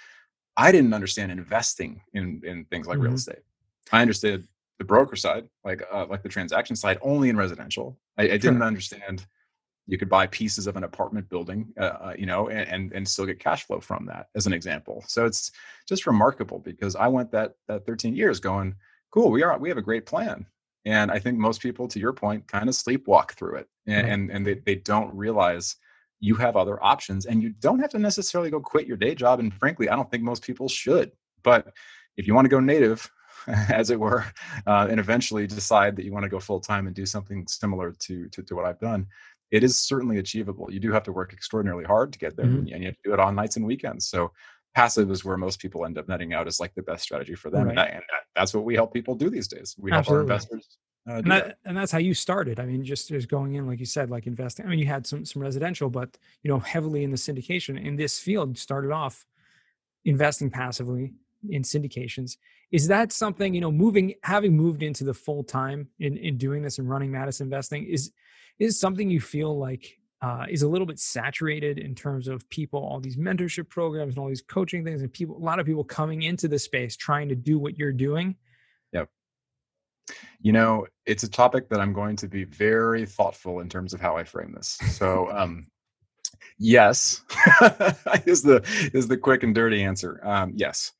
I 0.56 0.72
didn't 0.72 0.94
understand 0.94 1.32
investing 1.32 2.00
in, 2.12 2.40
in 2.44 2.64
things 2.66 2.86
like 2.86 2.96
mm-hmm. 2.96 3.06
real 3.06 3.14
estate. 3.14 3.42
I 3.92 4.02
understood 4.02 4.46
the 4.78 4.84
broker 4.84 5.16
side, 5.16 5.48
like 5.64 5.82
uh, 5.92 6.06
like 6.08 6.22
the 6.22 6.28
transaction 6.28 6.76
side, 6.76 6.98
only 7.00 7.28
in 7.28 7.36
residential. 7.36 7.98
I, 8.18 8.24
I 8.24 8.36
didn't 8.38 8.62
understand 8.62 9.26
you 9.86 9.98
could 9.98 10.08
buy 10.08 10.26
pieces 10.26 10.66
of 10.66 10.76
an 10.76 10.84
apartment 10.84 11.28
building, 11.28 11.72
uh, 11.78 11.84
uh, 11.84 12.14
you 12.18 12.26
know, 12.26 12.48
and, 12.48 12.68
and 12.68 12.92
and 12.92 13.08
still 13.08 13.26
get 13.26 13.38
cash 13.38 13.66
flow 13.66 13.80
from 13.80 14.06
that, 14.06 14.28
as 14.34 14.46
an 14.46 14.52
example. 14.52 15.04
So 15.06 15.26
it's 15.26 15.52
just 15.88 16.06
remarkable 16.06 16.58
because 16.58 16.96
I 16.96 17.08
went 17.08 17.30
that 17.32 17.54
that 17.68 17.86
13 17.86 18.16
years 18.16 18.40
going, 18.40 18.74
cool, 19.10 19.30
we 19.30 19.42
are 19.42 19.58
we 19.58 19.68
have 19.68 19.78
a 19.78 19.82
great 19.82 20.06
plan. 20.06 20.46
And 20.84 21.10
I 21.10 21.19
think 21.19 21.38
most 21.38 21.62
people, 21.62 21.88
to 21.88 21.98
your 21.98 22.12
point, 22.12 22.46
kind 22.46 22.69
of 22.69 22.75
sleepwalk 22.75 23.32
through 23.32 23.56
it 23.56 23.69
and, 23.86 24.06
and, 24.06 24.31
and 24.31 24.46
they, 24.46 24.54
they 24.54 24.75
don't 24.75 25.14
realize 25.14 25.76
you 26.20 26.34
have 26.36 26.56
other 26.56 26.82
options 26.82 27.26
and 27.26 27.42
you 27.42 27.50
don't 27.50 27.81
have 27.81 27.90
to 27.90 27.98
necessarily 27.98 28.50
go 28.50 28.60
quit 28.60 28.86
your 28.86 28.96
day 28.96 29.14
job. 29.14 29.40
And 29.40 29.52
frankly, 29.54 29.88
I 29.88 29.96
don't 29.96 30.10
think 30.10 30.22
most 30.22 30.42
people 30.42 30.69
should. 30.69 31.12
But 31.42 31.72
if 32.16 32.26
you 32.26 32.34
want 32.34 32.44
to 32.46 32.50
go 32.50 32.60
native, 32.60 33.10
as 33.70 33.90
it 33.90 34.00
were, 34.00 34.25
uh, 34.66 34.86
and 34.90 34.98
eventually 34.98 35.46
decide 35.46 35.96
that 35.96 36.04
you 36.04 36.12
want 36.12 36.25
to 36.25 36.31
go 36.31 36.40
full 36.40 36.60
time 36.60 36.87
and 36.87 36.96
do 36.96 37.04
something 37.04 37.46
similar 37.46 37.92
to, 37.92 38.28
to, 38.28 38.42
to 38.42 38.54
what 38.54 38.64
I've 38.64 38.80
done, 38.80 39.06
it 39.50 39.62
is 39.62 39.76
certainly 39.76 40.19
achievable. 40.19 40.72
You 40.72 40.80
do 40.80 40.92
have 40.92 41.04
to 41.04 41.12
work 41.12 41.32
extraordinarily 41.32 41.84
hard 41.84 42.12
to 42.12 42.19
get 42.19 42.37
there, 42.37 42.46
mm-hmm. 42.46 42.72
and 42.72 42.82
you 42.82 42.87
have 42.87 42.94
to 42.94 43.00
do 43.04 43.12
it 43.12 43.20
on 43.20 43.34
nights 43.34 43.56
and 43.56 43.66
weekends. 43.66 44.08
So 44.08 44.32
passive 44.75 45.11
is 45.11 45.25
where 45.25 45.37
most 45.37 45.61
people 45.61 45.85
end 45.85 45.99
up 45.99 46.09
netting 46.09 46.35
out 46.35 46.49
is 46.49 46.61
like 46.61 46.75
the 46.75 46.82
best 46.82 47.03
strategy 47.03 47.35
for 47.35 47.50
them. 47.50 47.65
Right. 47.65 47.71
And, 47.71 47.79
that, 47.79 47.94
and 47.94 48.03
that's 48.35 48.53
what 48.55 48.65
we 48.65 48.75
help 48.75 48.93
people 48.93 49.15
do 49.15 49.31
these 49.31 49.49
days. 49.49 49.75
We 49.79 49.93
Absolutely. 49.93 50.31
help 50.31 50.31
our 50.31 50.35
investors. 50.35 50.79
Uh, 51.09 51.12
and, 51.15 51.31
that, 51.31 51.47
that. 51.47 51.59
and 51.67 51.76
that's 51.76 51.93
how 51.93 51.99
you 51.99 52.15
started. 52.15 52.59
I 52.59 52.67
mean, 52.67 52.82
just 52.82 53.09
just 53.09 53.29
going 53.29 53.55
in, 53.55 53.67
like 53.67 53.79
you 53.79 53.87
said, 53.87 54.11
like 54.11 54.26
investing. 54.26 54.65
I 54.65 54.71
mean, 54.71 54.79
you 54.79 54.87
had 54.87 55.06
some 55.06 55.25
some 55.25 55.43
residential, 55.43 55.91
but 55.91 56.17
you 56.43 56.50
know, 56.50 56.59
heavily 56.59 57.05
in 57.05 57.11
the 57.11 57.17
syndication 57.17 57.82
in 57.82 57.97
this 57.97 58.19
field. 58.19 58.56
Started 58.56 58.91
off 58.91 59.26
investing 60.06 60.50
passively 60.50 61.12
in 61.50 61.62
syndications. 61.62 62.38
Is 62.73 62.88
that 62.88 63.12
something 63.12 63.55
you 63.55 63.61
know, 63.61 63.71
moving, 63.71 64.15
having 64.23 64.56
moved 64.56 64.82
into 64.82 65.05
the 65.05 65.12
full 65.12 65.44
time 65.44 65.88
in 66.00 66.17
in 66.17 66.38
doing 66.38 66.62
this 66.62 66.78
and 66.78 66.88
running 66.88 67.11
Madison 67.11 67.47
Investing 67.47 67.85
is 67.85 68.11
is 68.59 68.81
something 68.81 69.11
you 69.11 69.21
feel 69.21 69.59
like 69.59 69.99
uh, 70.25 70.47
is 70.49 70.62
a 70.62 70.69
little 70.69 70.87
bit 70.87 70.99
saturated 70.99 71.78
in 71.78 71.95
terms 71.95 72.28
of 72.28 72.49
people, 72.49 72.81
all 72.81 72.99
these 72.99 73.19
mentorship 73.19 73.69
programs 73.69 74.14
and 74.14 74.19
all 74.19 74.28
these 74.28 74.40
coaching 74.40 74.83
things, 74.83 75.02
and 75.02 75.12
people, 75.12 75.37
a 75.37 75.45
lot 75.45 75.61
of 75.61 75.66
people 75.66 75.85
coming 75.85 76.23
into 76.23 76.49
the 76.49 76.59
space 76.59 76.97
trying 76.97 77.28
to 77.28 77.35
do 77.35 77.59
what 77.59 77.76
you're 77.76 77.93
doing. 77.93 78.35
Yep. 78.93 79.11
You 80.40 80.52
know, 80.52 80.87
it's 81.04 81.25
a 81.25 81.28
topic 81.28 81.69
that 81.69 81.78
I'm 81.78 81.93
going 81.93 82.16
to 82.16 82.28
be 82.28 82.45
very 82.45 83.04
thoughtful 83.04 83.61
in 83.61 83.69
terms 83.69 83.93
of 83.93 84.00
how 84.00 84.16
I 84.16 84.25
frame 84.25 84.52
this. 84.54 84.78
So, 84.93 85.31
um, 85.37 85.66
yes, 86.59 87.21
is 88.25 88.40
the 88.40 88.64
is 88.95 89.07
the 89.07 89.19
quick 89.19 89.43
and 89.43 89.54
dirty 89.54 89.83
answer. 89.83 90.21
Um, 90.23 90.54
yes, 90.57 90.93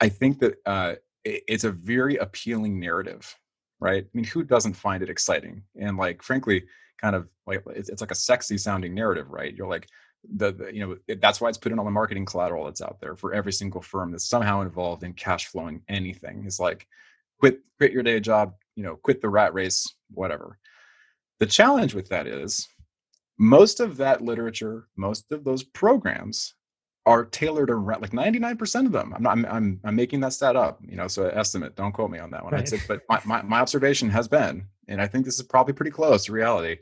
I 0.00 0.10
think 0.10 0.40
that 0.40 0.56
uh, 0.66 0.94
it, 1.24 1.44
it's 1.48 1.64
a 1.64 1.72
very 1.72 2.16
appealing 2.16 2.78
narrative, 2.78 3.34
right? 3.80 4.04
I 4.04 4.10
mean, 4.12 4.26
who 4.26 4.44
doesn't 4.44 4.74
find 4.74 5.02
it 5.02 5.08
exciting? 5.08 5.62
And 5.80 5.96
like, 5.96 6.22
frankly, 6.22 6.64
kind 7.00 7.16
of 7.16 7.28
like 7.46 7.62
it's, 7.68 7.88
it's 7.88 8.00
like 8.00 8.10
a 8.10 8.16
sexy 8.16 8.58
sounding 8.58 8.94
narrative, 8.94 9.30
right? 9.30 9.54
You're 9.54 9.68
like 9.68 9.88
the, 10.36 10.52
the 10.52 10.74
you 10.74 10.80
know 10.80 10.96
it, 11.06 11.20
that's 11.20 11.40
why 11.40 11.48
it's 11.48 11.58
put 11.58 11.72
in 11.72 11.78
all 11.78 11.84
the 11.84 11.90
marketing 11.90 12.24
collateral 12.24 12.64
that's 12.64 12.82
out 12.82 12.98
there 13.00 13.16
for 13.16 13.32
every 13.32 13.52
single 13.52 13.80
firm 13.80 14.10
that's 14.10 14.28
somehow 14.28 14.62
involved 14.62 15.02
in 15.02 15.12
cash 15.14 15.46
flowing 15.46 15.82
anything. 15.88 16.44
Is 16.44 16.60
like 16.60 16.86
quit 17.38 17.60
quit 17.78 17.92
your 17.92 18.02
day 18.02 18.20
job, 18.20 18.54
you 18.76 18.82
know, 18.82 18.96
quit 18.96 19.20
the 19.20 19.28
rat 19.28 19.54
race, 19.54 19.86
whatever. 20.10 20.58
The 21.38 21.46
challenge 21.46 21.94
with 21.94 22.08
that 22.08 22.26
is 22.26 22.66
most 23.38 23.78
of 23.80 23.96
that 23.98 24.22
literature, 24.22 24.88
most 24.96 25.30
of 25.30 25.44
those 25.44 25.62
programs 25.62 26.54
are 27.08 27.24
tailored 27.24 27.70
around 27.70 28.02
like 28.02 28.10
99% 28.10 28.84
of 28.84 28.92
them. 28.92 29.14
I'm 29.14 29.22
not, 29.22 29.32
I'm, 29.32 29.46
I'm, 29.46 29.80
I'm 29.82 29.96
making 29.96 30.20
that 30.20 30.34
stat 30.34 30.56
up, 30.56 30.78
you 30.86 30.94
know, 30.94 31.08
so 31.08 31.26
estimate, 31.28 31.74
don't 31.74 31.92
quote 31.92 32.10
me 32.10 32.18
on 32.18 32.30
that 32.32 32.44
one. 32.44 32.52
Right. 32.52 32.68
Say, 32.68 32.80
but 32.86 33.00
my, 33.08 33.18
my, 33.24 33.40
my 33.40 33.60
observation 33.60 34.10
has 34.10 34.28
been, 34.28 34.66
and 34.88 35.00
I 35.00 35.06
think 35.06 35.24
this 35.24 35.36
is 35.36 35.42
probably 35.42 35.72
pretty 35.72 35.90
close 35.90 36.26
to 36.26 36.32
reality. 36.32 36.76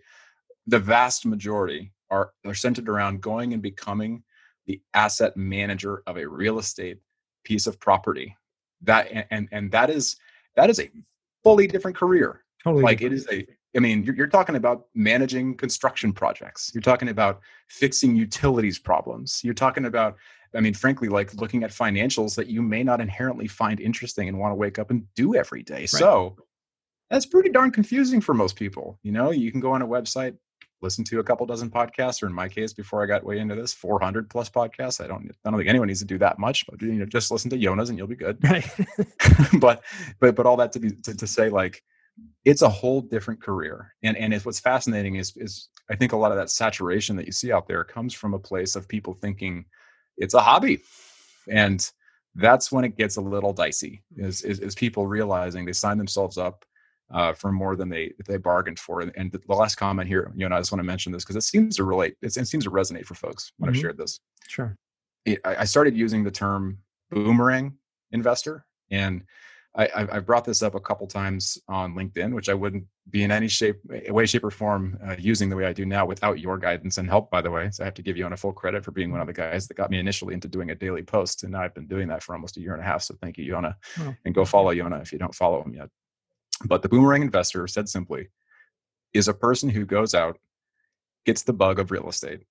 The 0.66 0.80
vast 0.80 1.26
majority 1.26 1.92
are, 2.10 2.32
are 2.44 2.54
centered 2.54 2.88
around 2.88 3.20
going 3.20 3.52
and 3.52 3.62
becoming 3.62 4.24
the 4.66 4.82
asset 4.94 5.36
manager 5.36 6.02
of 6.08 6.16
a 6.16 6.26
real 6.26 6.58
estate 6.58 6.98
piece 7.44 7.68
of 7.68 7.78
property. 7.78 8.36
That, 8.82 9.28
and, 9.30 9.48
and 9.52 9.70
that 9.70 9.90
is, 9.90 10.16
that 10.56 10.70
is 10.70 10.80
a 10.80 10.90
fully 11.44 11.68
different 11.68 11.96
career. 11.96 12.42
Totally. 12.64 12.82
Like 12.82 12.98
different. 12.98 13.12
it 13.12 13.16
is 13.16 13.28
a 13.30 13.46
I 13.76 13.80
mean, 13.80 14.02
you're, 14.04 14.14
you're, 14.14 14.26
talking 14.26 14.56
about 14.56 14.86
managing 14.94 15.54
construction 15.56 16.12
projects. 16.12 16.70
You're 16.72 16.82
talking 16.82 17.08
about 17.08 17.40
fixing 17.68 18.16
utilities 18.16 18.78
problems. 18.78 19.42
You're 19.44 19.54
talking 19.54 19.84
about 19.84 20.16
I 20.54 20.60
mean, 20.60 20.74
frankly, 20.74 21.08
like 21.08 21.34
looking 21.34 21.62
at 21.64 21.70
financials 21.70 22.34
that 22.36 22.46
you 22.46 22.62
may 22.62 22.82
not 22.82 23.00
inherently 23.00 23.46
find 23.46 23.78
interesting 23.78 24.28
and 24.28 24.38
want 24.38 24.52
to 24.52 24.54
wake 24.54 24.78
up 24.78 24.90
and 24.90 25.02
do 25.14 25.34
every 25.34 25.62
day. 25.62 25.80
Right. 25.80 25.88
So 25.88 26.36
that's 27.10 27.26
pretty 27.26 27.50
darn 27.50 27.70
confusing 27.70 28.20
for 28.20 28.34
most 28.34 28.56
people. 28.56 28.98
You 29.02 29.12
know, 29.12 29.30
you 29.30 29.52
can 29.52 29.60
go 29.60 29.72
on 29.72 29.82
a 29.82 29.86
website, 29.86 30.34
listen 30.80 31.04
to 31.04 31.20
a 31.20 31.24
couple 31.24 31.46
dozen 31.46 31.70
podcasts, 31.70 32.22
or 32.22 32.26
in 32.26 32.32
my 32.32 32.48
case, 32.48 32.72
before 32.72 33.02
I 33.02 33.06
got 33.06 33.24
way 33.24 33.38
into 33.38 33.54
this, 33.54 33.74
400 33.74 34.30
plus 34.30 34.48
podcasts. 34.48 35.02
I 35.02 35.06
don't, 35.06 35.30
I 35.44 35.50
don't 35.50 35.58
think 35.58 35.68
anyone 35.68 35.88
needs 35.88 36.00
to 36.00 36.06
do 36.06 36.18
that 36.18 36.38
much, 36.38 36.64
but 36.66 36.80
you 36.80 36.92
know, 36.94 37.06
just 37.06 37.30
listen 37.30 37.50
to 37.50 37.58
Yona's 37.58 37.90
and 37.90 37.98
you'll 37.98 38.06
be 38.06 38.16
good. 38.16 38.38
Right. 38.42 38.68
but, 39.60 39.82
but, 40.20 40.34
but 40.34 40.46
all 40.46 40.56
that 40.56 40.72
to 40.72 40.80
be 40.80 40.92
to, 40.92 41.14
to 41.14 41.26
say, 41.26 41.50
like, 41.50 41.82
it's 42.44 42.62
a 42.62 42.68
whole 42.68 43.00
different 43.00 43.42
career. 43.42 43.92
And 44.02 44.16
and 44.16 44.32
it's 44.32 44.44
what's 44.44 44.60
fascinating 44.60 45.16
is 45.16 45.32
is 45.36 45.68
I 45.90 45.96
think 45.96 46.12
a 46.12 46.16
lot 46.16 46.32
of 46.32 46.38
that 46.38 46.50
saturation 46.50 47.16
that 47.16 47.26
you 47.26 47.32
see 47.32 47.52
out 47.52 47.66
there 47.66 47.84
comes 47.84 48.14
from 48.14 48.34
a 48.34 48.38
place 48.38 48.76
of 48.76 48.88
people 48.88 49.14
thinking 49.14 49.64
it's 50.16 50.34
a 50.34 50.40
hobby, 50.40 50.80
and 51.50 51.88
that's 52.34 52.72
when 52.72 52.84
it 52.84 52.96
gets 52.96 53.16
a 53.16 53.20
little 53.20 53.52
dicey. 53.52 54.02
Is 54.16 54.42
is, 54.42 54.60
is 54.60 54.74
people 54.74 55.06
realizing 55.06 55.64
they 55.64 55.72
sign 55.72 55.98
themselves 55.98 56.38
up 56.38 56.64
uh, 57.12 57.32
for 57.32 57.52
more 57.52 57.76
than 57.76 57.88
they 57.88 58.12
they 58.26 58.36
bargained 58.36 58.78
for. 58.78 59.00
And, 59.00 59.12
and 59.16 59.30
the 59.30 59.54
last 59.54 59.76
comment 59.76 60.08
here, 60.08 60.32
you 60.34 60.48
know, 60.48 60.56
I 60.56 60.60
just 60.60 60.72
want 60.72 60.80
to 60.80 60.86
mention 60.86 61.12
this 61.12 61.24
because 61.24 61.36
it 61.36 61.42
seems 61.42 61.76
to 61.76 61.84
relate. 61.84 62.16
it 62.22 62.32
seems 62.32 62.64
to 62.64 62.70
resonate 62.70 63.04
for 63.04 63.14
folks 63.14 63.52
when 63.58 63.68
mm-hmm. 63.68 63.76
I've 63.76 63.80
shared 63.80 63.98
this. 63.98 64.20
Sure. 64.48 64.76
It, 65.24 65.40
I 65.44 65.64
started 65.64 65.96
using 65.96 66.22
the 66.22 66.30
term 66.30 66.78
boomerang 67.10 67.74
investor, 68.12 68.64
and 68.90 69.22
I, 69.78 70.06
have 70.10 70.24
brought 70.24 70.46
this 70.46 70.62
up 70.62 70.74
a 70.74 70.80
couple 70.80 71.06
times 71.06 71.58
on 71.68 71.94
LinkedIn, 71.94 72.32
which 72.32 72.48
I 72.48 72.54
wouldn't 72.54 72.84
be 73.10 73.24
in 73.24 73.30
any 73.30 73.46
shape, 73.46 73.76
way, 73.84 74.24
shape, 74.24 74.44
or 74.44 74.50
form 74.50 74.98
uh, 75.06 75.16
using 75.18 75.50
the 75.50 75.56
way 75.56 75.66
I 75.66 75.74
do 75.74 75.84
now 75.84 76.06
without 76.06 76.40
your 76.40 76.56
guidance 76.56 76.96
and 76.96 77.06
help. 77.08 77.30
By 77.30 77.42
the 77.42 77.50
way, 77.50 77.68
so 77.70 77.82
I 77.82 77.84
have 77.84 77.94
to 77.94 78.02
give 78.02 78.16
Yona 78.16 78.38
full 78.38 78.54
credit 78.54 78.84
for 78.84 78.90
being 78.90 79.12
one 79.12 79.20
of 79.20 79.26
the 79.26 79.34
guys 79.34 79.68
that 79.68 79.76
got 79.76 79.90
me 79.90 79.98
initially 79.98 80.32
into 80.32 80.48
doing 80.48 80.70
a 80.70 80.74
daily 80.74 81.02
post, 81.02 81.42
and 81.42 81.52
now 81.52 81.60
I've 81.60 81.74
been 81.74 81.86
doing 81.86 82.08
that 82.08 82.22
for 82.22 82.34
almost 82.34 82.56
a 82.56 82.60
year 82.60 82.72
and 82.72 82.82
a 82.82 82.86
half. 82.86 83.02
So 83.02 83.14
thank 83.20 83.36
you, 83.36 83.52
Yona, 83.52 83.74
oh, 84.00 84.14
and 84.24 84.34
go 84.34 84.46
follow 84.46 84.72
Yona 84.72 85.02
if 85.02 85.12
you 85.12 85.18
don't 85.18 85.34
follow 85.34 85.62
him 85.62 85.74
yet. 85.74 85.90
But 86.64 86.80
the 86.80 86.88
boomerang 86.88 87.20
investor, 87.20 87.66
said 87.66 87.86
simply, 87.88 88.28
is 89.12 89.28
a 89.28 89.34
person 89.34 89.68
who 89.68 89.84
goes 89.84 90.14
out, 90.14 90.38
gets 91.26 91.42
the 91.42 91.52
bug 91.52 91.78
of 91.78 91.90
real 91.90 92.08
estate, 92.08 92.44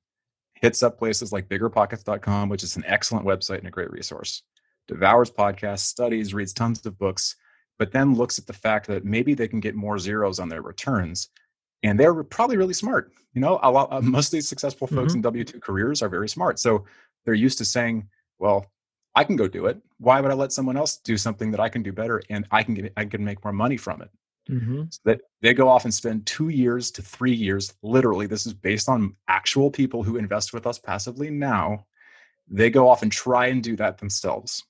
hits 0.62 0.84
up 0.84 1.00
places 1.00 1.32
like 1.32 1.50
biggerpockets.com, 1.50 2.50
which 2.50 2.64
is 2.64 2.76
an 2.76 2.84
excellent 2.86 3.26
website 3.26 3.60
and 3.60 3.68
a 3.68 3.72
great 3.72 3.92
resource, 3.92 4.44
devours 4.88 5.32
podcasts, 5.32 5.80
studies, 5.80 6.34
reads 6.34 6.54
tons 6.54 6.86
of 6.86 6.98
books, 6.98 7.36
but 7.78 7.92
then 7.92 8.16
looks 8.16 8.40
at 8.40 8.48
the 8.48 8.54
fact 8.54 8.88
that 8.88 9.06
maybe 9.06 9.34
they 9.34 9.48
can 9.48 9.60
get 9.60 9.76
more 9.76 10.00
zeros 10.00 10.40
on 10.40 10.50
their 10.50 10.62
returns. 10.62 11.30
And 11.84 12.00
they're 12.00 12.24
probably 12.24 12.58
really 12.58 12.74
smart. 12.74 13.12
You 13.34 13.42
know, 13.42 13.60
a 13.62 13.70
lot, 13.70 13.92
uh, 13.92 14.02
most 14.02 14.28
of 14.28 14.32
these 14.32 14.48
successful 14.48 14.88
folks 14.88 15.12
mm-hmm. 15.12 15.18
in 15.18 15.24
W 15.24 15.44
2 15.44 15.60
careers 15.60 16.02
are 16.02 16.10
very 16.10 16.30
smart. 16.30 16.60
So 16.60 16.86
they're 17.26 17.34
used 17.34 17.58
to 17.60 17.66
saying, 17.66 18.08
well, 18.40 18.72
I 19.16 19.24
can 19.24 19.36
go 19.36 19.48
do 19.48 19.66
it. 19.68 19.82
Why 19.98 20.20
would 20.20 20.32
I 20.32 20.34
let 20.34 20.52
someone 20.52 20.78
else 20.78 20.98
do 20.98 21.18
something 21.18 21.52
that 21.52 21.60
I 21.60 21.70
can 21.70 21.82
do 21.84 21.94
better 21.94 22.22
and 22.30 22.46
I 22.52 22.64
can 22.64 22.74
get 22.74 22.94
I 22.98 23.06
can 23.06 23.24
make 23.24 23.44
more 23.44 23.54
money 23.54 23.78
from 23.78 24.02
it? 24.02 24.10
Mm-hmm. 24.50 24.84
So 24.90 25.00
that 25.06 25.22
they 25.42 25.54
go 25.54 25.70
off 25.70 25.86
and 25.86 25.94
spend 25.94 26.26
two 26.26 26.50
years 26.50 26.92
to 26.92 27.02
three 27.02 27.34
years. 27.34 27.74
Literally, 27.82 28.28
this 28.28 28.46
is 28.46 28.54
based 28.54 28.90
on 28.90 29.16
actual 29.28 29.72
people 29.72 30.04
who 30.04 30.18
invest 30.18 30.54
with 30.54 30.68
us 30.68 30.78
passively 30.78 31.30
now. 31.30 31.86
They 32.48 32.70
go 32.70 32.90
off 32.90 33.02
and 33.02 33.12
try 33.12 33.48
and 33.48 33.64
do 33.64 33.76
that 33.78 33.98
themselves. 33.98 34.64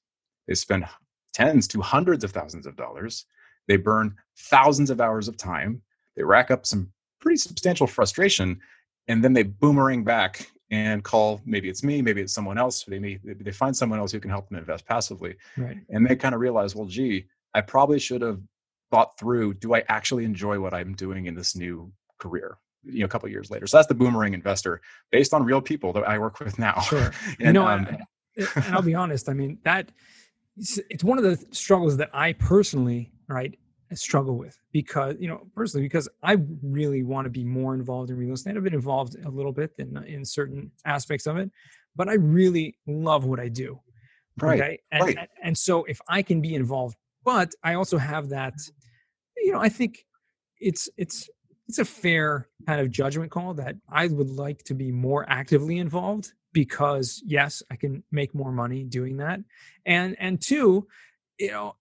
They 0.47 0.55
spend 0.55 0.85
tens 1.33 1.67
to 1.69 1.81
hundreds 1.81 2.23
of 2.23 2.31
thousands 2.31 2.65
of 2.65 2.75
dollars. 2.75 3.25
They 3.67 3.77
burn 3.77 4.15
thousands 4.37 4.89
of 4.89 5.01
hours 5.01 5.27
of 5.27 5.37
time. 5.37 5.81
They 6.15 6.23
rack 6.23 6.51
up 6.51 6.65
some 6.65 6.91
pretty 7.19 7.37
substantial 7.37 7.87
frustration, 7.87 8.59
and 9.07 9.23
then 9.23 9.33
they 9.33 9.43
boomerang 9.43 10.03
back 10.03 10.51
and 10.71 11.03
call 11.03 11.41
maybe 11.45 11.69
it's 11.69 11.83
me 11.83 12.01
maybe 12.01 12.21
it's 12.21 12.33
someone 12.33 12.57
else 12.57 12.83
they 12.85 12.99
may 12.99 13.19
they 13.23 13.51
find 13.51 13.75
someone 13.75 13.99
else 13.99 14.11
who 14.11 14.19
can 14.19 14.31
help 14.31 14.49
them 14.49 14.57
invest 14.57 14.85
passively 14.85 15.35
right. 15.57 15.77
and 15.89 16.05
they 16.05 16.15
kind 16.15 16.33
of 16.33 16.41
realize 16.41 16.75
well 16.75 16.87
gee 16.87 17.25
i 17.53 17.61
probably 17.61 17.99
should 17.99 18.21
have 18.21 18.39
thought 18.91 19.17
through 19.19 19.53
do 19.53 19.75
i 19.75 19.83
actually 19.89 20.25
enjoy 20.25 20.59
what 20.59 20.73
i'm 20.73 20.93
doing 20.95 21.27
in 21.27 21.35
this 21.35 21.55
new 21.55 21.91
career 22.17 22.57
you 22.83 22.99
know 22.99 23.05
a 23.05 23.09
couple 23.09 23.29
years 23.29 23.51
later 23.51 23.67
so 23.67 23.77
that's 23.77 23.87
the 23.87 23.93
boomerang 23.93 24.33
investor 24.33 24.81
based 25.11 25.33
on 25.33 25.43
real 25.43 25.61
people 25.61 25.93
that 25.93 26.07
i 26.07 26.17
work 26.17 26.39
with 26.39 26.57
now 26.57 26.79
sure 26.81 27.11
and, 27.39 27.47
you 27.47 27.53
know 27.53 27.67
um, 27.67 27.87
and 28.37 28.75
i'll 28.75 28.81
be 28.81 28.95
honest 28.95 29.29
i 29.29 29.33
mean 29.33 29.59
that 29.63 29.91
it's 30.57 31.03
one 31.03 31.17
of 31.17 31.24
the 31.24 31.43
struggles 31.51 31.97
that 31.97 32.09
i 32.13 32.33
personally 32.33 33.12
right 33.27 33.57
struggle 33.93 34.38
with 34.38 34.57
because 34.71 35.15
you 35.19 35.27
know 35.27 35.45
personally 35.55 35.85
because 35.85 36.09
I 36.24 36.38
really 36.63 37.03
want 37.03 37.25
to 37.25 37.29
be 37.29 37.43
more 37.43 37.75
involved 37.75 38.09
in 38.09 38.17
real 38.17 38.33
estate. 38.33 38.55
I've 38.57 38.63
been 38.63 38.74
involved 38.74 39.15
a 39.24 39.29
little 39.29 39.51
bit 39.51 39.71
in 39.77 39.95
in 40.05 40.25
certain 40.25 40.71
aspects 40.85 41.27
of 41.27 41.38
it, 41.38 41.51
but 41.95 42.09
I 42.09 42.13
really 42.13 42.77
love 42.88 43.25
what 43.25 43.39
I 43.39 43.47
do. 43.47 43.79
Right. 44.41 44.62
Okay? 44.62 44.79
And, 44.91 45.03
right. 45.03 45.17
and, 45.17 45.27
and 45.43 45.57
so 45.57 45.83
if 45.85 46.00
I 46.09 46.21
can 46.21 46.41
be 46.41 46.55
involved, 46.55 46.97
but 47.24 47.53
I 47.63 47.75
also 47.75 47.97
have 47.97 48.29
that, 48.29 48.53
you 49.38 49.53
know, 49.53 49.59
I 49.59 49.69
think 49.69 50.05
it's 50.59 50.89
it's 50.97 51.29
it's 51.67 51.79
a 51.79 51.86
fair 51.86 52.48
kind 52.67 52.81
of 52.81 52.91
judgment 52.91 53.31
call 53.31 53.53
that 53.55 53.75
I 53.89 54.07
would 54.07 54.29
like 54.29 54.63
to 54.65 54.74
be 54.74 54.91
more 54.91 55.25
actively 55.29 55.79
involved 55.79 56.34
because 56.53 57.22
yes, 57.25 57.63
I 57.72 57.75
can 57.75 58.03
make 58.12 58.34
more 58.34 58.51
money 58.51 58.84
doing 58.84 59.17
that, 59.17 59.39
and 59.86 60.15
and 60.19 60.41
two, 60.41 60.88
you 61.39 61.51
know 61.51 61.75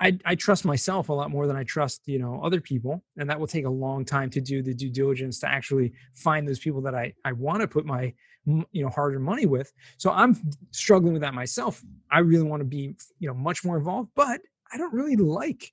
I, 0.00 0.18
I 0.24 0.34
trust 0.34 0.64
myself 0.64 1.10
a 1.10 1.12
lot 1.12 1.30
more 1.30 1.46
than 1.46 1.56
I 1.56 1.64
trust, 1.64 2.02
you 2.06 2.18
know, 2.18 2.40
other 2.42 2.60
people. 2.60 3.04
And 3.18 3.28
that 3.28 3.38
will 3.38 3.46
take 3.46 3.66
a 3.66 3.70
long 3.70 4.04
time 4.04 4.30
to 4.30 4.40
do 4.40 4.62
the 4.62 4.72
due 4.72 4.90
diligence 4.90 5.38
to 5.40 5.48
actually 5.48 5.92
find 6.14 6.48
those 6.48 6.58
people 6.58 6.80
that 6.82 6.94
I, 6.94 7.12
I 7.24 7.32
want 7.32 7.60
to 7.60 7.68
put 7.68 7.84
my, 7.84 8.14
you 8.46 8.82
know, 8.82 8.88
harder 8.88 9.20
money 9.20 9.44
with. 9.44 9.70
So 9.98 10.10
I'm 10.10 10.36
struggling 10.70 11.12
with 11.12 11.22
that 11.22 11.34
myself. 11.34 11.82
I 12.10 12.20
really 12.20 12.44
want 12.44 12.60
to 12.60 12.64
be, 12.64 12.96
you 13.18 13.28
know, 13.28 13.34
much 13.34 13.62
more 13.62 13.76
involved, 13.76 14.08
but 14.16 14.40
I 14.72 14.78
don't 14.78 14.94
really 14.94 15.16
like, 15.16 15.70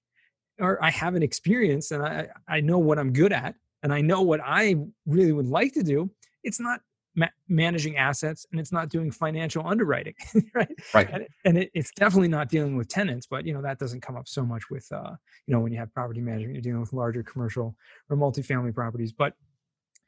or 0.60 0.84
I 0.84 0.90
have 0.92 1.16
an 1.16 1.24
experience 1.24 1.92
and 1.92 2.04
I, 2.04 2.28
I 2.48 2.62
know 2.62 2.78
what 2.78 3.00
I'm 3.00 3.14
good 3.14 3.34
at 3.34 3.56
and 3.84 3.94
I 3.94 4.02
know 4.02 4.22
what 4.22 4.42
I 4.44 4.76
really 5.06 5.32
would 5.32 5.48
like 5.48 5.74
to 5.74 5.84
do. 5.84 6.10
It's 6.44 6.60
not 6.60 6.82
ma- 7.16 7.28
managing 7.48 7.98
assets 7.98 8.46
and 8.52 8.60
it's 8.60 8.72
not 8.72 8.90
doing 8.90 9.12
financial 9.12 9.66
underwriting 9.68 10.14
right 10.54 10.72
right 10.94 11.10
and, 11.12 11.28
and 11.46 11.58
it, 11.58 11.72
it's 11.74 11.92
definitely 11.92 12.28
not 12.28 12.48
dealing 12.48 12.78
with 12.78 12.88
tenants 12.88 13.28
but 13.28 13.46
you 13.46 13.54
know 13.54 13.62
that 13.62 13.80
doesn't 13.80 14.02
come 14.02 14.16
up 14.16 14.28
so 14.28 14.46
much 14.46 14.70
with 14.70 14.88
uh 14.92 15.12
you 15.48 15.54
know 15.54 15.60
when 15.60 15.72
you 15.74 15.80
have 15.80 15.92
property 15.94 16.22
management 16.22 16.54
you're 16.54 16.62
dealing 16.62 16.80
with 16.80 16.94
larger 16.94 17.24
commercial 17.24 17.76
or 18.10 18.16
multifamily 18.16 18.74
properties 18.74 19.12
but 19.12 19.34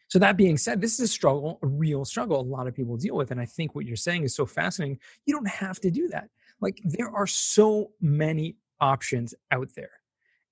so 0.10 0.18
that 0.18 0.38
being 0.38 0.58
said, 0.58 0.82
this 0.82 0.94
is 0.96 1.02
a 1.02 1.08
struggle, 1.08 1.60
a 1.62 1.68
real 1.68 2.04
struggle 2.04 2.42
a 2.42 2.42
lot 2.42 2.66
of 2.66 2.76
people 2.76 2.98
deal 2.98 3.16
with. 3.16 3.30
And 3.30 3.40
I 3.40 3.46
think 3.46 3.76
what 3.76 3.86
you're 3.86 3.96
saying 3.96 4.24
is 4.24 4.36
so 4.36 4.46
fascinating. 4.46 5.00
You 5.26 5.36
don't 5.36 5.48
have 5.48 5.80
to 5.82 5.92
do 5.92 6.08
that. 6.10 6.30
Like 6.62 6.80
there 6.84 7.12
are 7.16 7.28
so 7.28 7.92
many 8.02 8.58
options 8.82 9.36
out 9.52 9.70
there. 9.76 9.92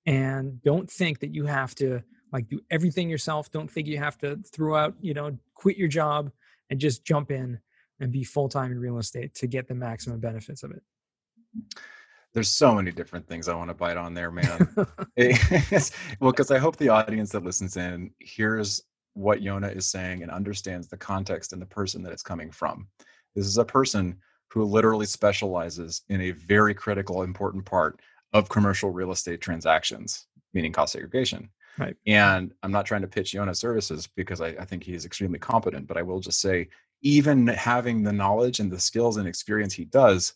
And 0.08 0.62
don't 0.64 0.90
think 0.90 1.20
that 1.20 1.36
you 1.36 1.46
have 1.46 1.76
to 1.76 2.02
like 2.32 2.48
do 2.48 2.62
everything 2.72 3.10
yourself. 3.10 3.52
Don't 3.52 3.70
think 3.70 3.88
you 3.88 3.98
have 3.98 4.18
to 4.20 4.38
throw 4.54 4.76
out, 4.76 4.96
you 5.02 5.14
know, 5.14 5.38
quit 5.54 5.78
your 5.78 5.90
job 5.90 6.32
and 6.70 6.80
just 6.80 7.06
jump 7.06 7.30
in 7.30 7.60
and 8.00 8.12
be 8.12 8.24
full 8.24 8.48
time 8.50 8.72
in 8.72 8.80
real 8.80 8.98
estate 8.98 9.36
to 9.36 9.48
get 9.48 9.68
the 9.68 9.76
maximum 9.76 10.20
benefits 10.20 10.64
of 10.64 10.72
it? 10.72 10.82
There's 12.34 12.50
so 12.50 12.74
many 12.76 12.92
different 12.92 13.28
things 13.28 13.48
I 13.48 13.56
want 13.56 13.70
to 13.70 13.74
bite 13.74 13.98
on 13.98 14.14
there, 14.14 14.32
man. 14.32 14.70
well, 16.20 16.32
because 16.32 16.52
I 16.52 16.58
hope 16.58 16.78
the 16.78 16.90
audience 16.90 17.32
that 17.32 17.44
listens 17.44 17.78
in 17.78 18.12
hears 18.20 18.82
what 19.14 19.42
Yona 19.42 19.76
is 19.76 19.88
saying 19.88 20.22
and 20.22 20.32
understands 20.32 20.88
the 20.88 20.98
context 20.98 21.52
and 21.52 21.62
the 21.62 21.66
person 21.66 22.04
that 22.04 22.14
it's 22.14 22.24
coming 22.24 22.52
from. 22.52 22.88
This 23.36 23.48
is 23.48 23.58
a 23.58 23.66
person 23.66 24.18
who 24.50 24.64
literally 24.64 25.06
specializes 25.06 26.04
in 26.10 26.22
a 26.22 26.32
very 26.32 26.74
critical, 26.74 27.24
important 27.24 27.66
part 27.66 28.00
of 28.34 28.50
commercial 28.50 28.92
real 28.92 29.12
estate 29.12 29.42
transactions, 29.42 30.28
meaning 30.54 30.72
cost 30.72 30.94
segregation. 30.94 31.50
Right. 31.78 31.96
And 32.08 32.54
I'm 32.64 32.72
not 32.72 32.86
trying 32.86 33.02
to 33.02 33.08
pitch 33.08 33.34
Yona 33.34 33.56
services 33.56 34.08
because 34.16 34.42
I, 34.42 34.48
I 34.48 34.66
think 34.66 34.84
he's 34.84 35.06
extremely 35.06 35.40
competent, 35.40 35.88
but 35.88 35.98
I 35.98 36.02
will 36.02 36.20
just 36.20 36.42
say, 36.42 36.70
even 37.02 37.46
having 37.48 38.02
the 38.02 38.12
knowledge 38.12 38.60
and 38.60 38.72
the 38.72 38.80
skills 38.80 39.18
and 39.18 39.28
experience 39.28 39.74
he 39.74 39.86
does, 39.86 40.34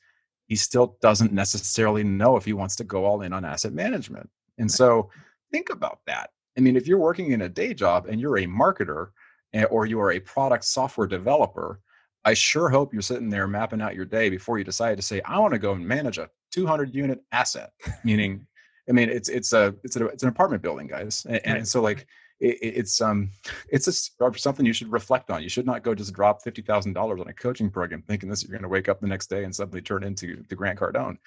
he 0.47 0.55
still 0.55 0.97
doesn't 1.01 1.33
necessarily 1.33 2.03
know 2.03 2.37
if 2.37 2.45
he 2.45 2.53
wants 2.53 2.75
to 2.75 2.83
go 2.83 3.05
all 3.05 3.21
in 3.21 3.33
on 3.33 3.43
asset 3.43 3.73
management. 3.73 4.29
And 4.57 4.65
right. 4.65 4.71
so 4.71 5.09
think 5.51 5.71
about 5.71 5.99
that. 6.05 6.29
I 6.57 6.61
mean, 6.61 6.75
if 6.75 6.87
you're 6.87 6.99
working 6.99 7.31
in 7.31 7.41
a 7.41 7.49
day 7.49 7.73
job 7.73 8.05
and 8.07 8.19
you're 8.19 8.37
a 8.37 8.45
marketer 8.45 9.09
eh, 9.53 9.63
or 9.63 9.85
you 9.85 9.99
are 9.99 10.11
a 10.11 10.19
product 10.19 10.65
software 10.65 11.07
developer, 11.07 11.79
I 12.23 12.33
sure 12.33 12.69
hope 12.69 12.93
you're 12.93 13.01
sitting 13.01 13.29
there 13.29 13.47
mapping 13.47 13.81
out 13.81 13.95
your 13.95 14.05
day 14.05 14.29
before 14.29 14.57
you 14.57 14.63
decide 14.63 14.97
to 14.97 15.03
say, 15.03 15.21
I 15.21 15.39
want 15.39 15.53
to 15.53 15.59
go 15.59 15.73
and 15.73 15.85
manage 15.85 16.17
a 16.17 16.29
200 16.51 16.93
unit 16.93 17.23
asset, 17.31 17.71
meaning 18.03 18.45
I 18.89 18.93
mean, 18.93 19.09
it's 19.09 19.29
it's 19.29 19.53
a 19.53 19.73
it's 19.83 19.95
a, 19.95 20.07
it's 20.07 20.23
an 20.23 20.29
apartment 20.29 20.61
building, 20.61 20.87
guys, 20.87 21.25
and, 21.27 21.41
and 21.45 21.67
so 21.67 21.81
like 21.81 22.07
it, 22.39 22.57
it's 22.61 22.99
um 22.99 23.29
it's 23.69 23.87
a, 23.87 24.33
something 24.37 24.65
you 24.65 24.73
should 24.73 24.91
reflect 24.91 25.29
on. 25.29 25.43
You 25.43 25.49
should 25.49 25.65
not 25.65 25.83
go 25.83 25.95
just 25.95 26.13
drop 26.13 26.41
fifty 26.41 26.61
thousand 26.61 26.93
dollars 26.93 27.21
on 27.21 27.27
a 27.27 27.33
coaching 27.33 27.69
program 27.69 28.01
thinking 28.01 28.29
this 28.29 28.43
you're 28.43 28.51
going 28.51 28.63
to 28.63 28.69
wake 28.69 28.89
up 28.89 28.99
the 28.99 29.07
next 29.07 29.29
day 29.29 29.43
and 29.43 29.55
suddenly 29.55 29.81
turn 29.81 30.03
into 30.03 30.43
the 30.49 30.55
Grant 30.55 30.79
Cardone. 30.79 31.17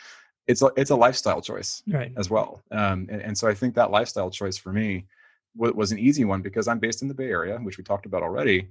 It's 0.47 0.63
a 0.63 0.71
it's 0.77 0.91
a 0.91 0.97
lifestyle 0.97 1.41
choice 1.41 1.83
right. 1.87 2.13
as 2.17 2.29
well, 2.29 2.63
um, 2.71 3.07
and, 3.11 3.23
and 3.23 3.39
so 3.39 3.49
I 3.49 3.55
think 3.55 3.75
that 3.77 3.91
lifestyle 3.91 4.31
choice 4.31 4.59
for 4.59 4.73
me 4.73 5.07
w- 5.57 5.75
was 5.75 5.91
an 5.91 5.99
easy 5.99 6.25
one 6.25 6.43
because 6.43 6.69
I'm 6.69 6.81
based 6.81 7.01
in 7.01 7.09
the 7.09 7.15
Bay 7.15 7.31
Area, 7.31 7.57
which 7.59 7.79
we 7.79 7.85
talked 7.85 8.05
about 8.05 8.23
already, 8.23 8.69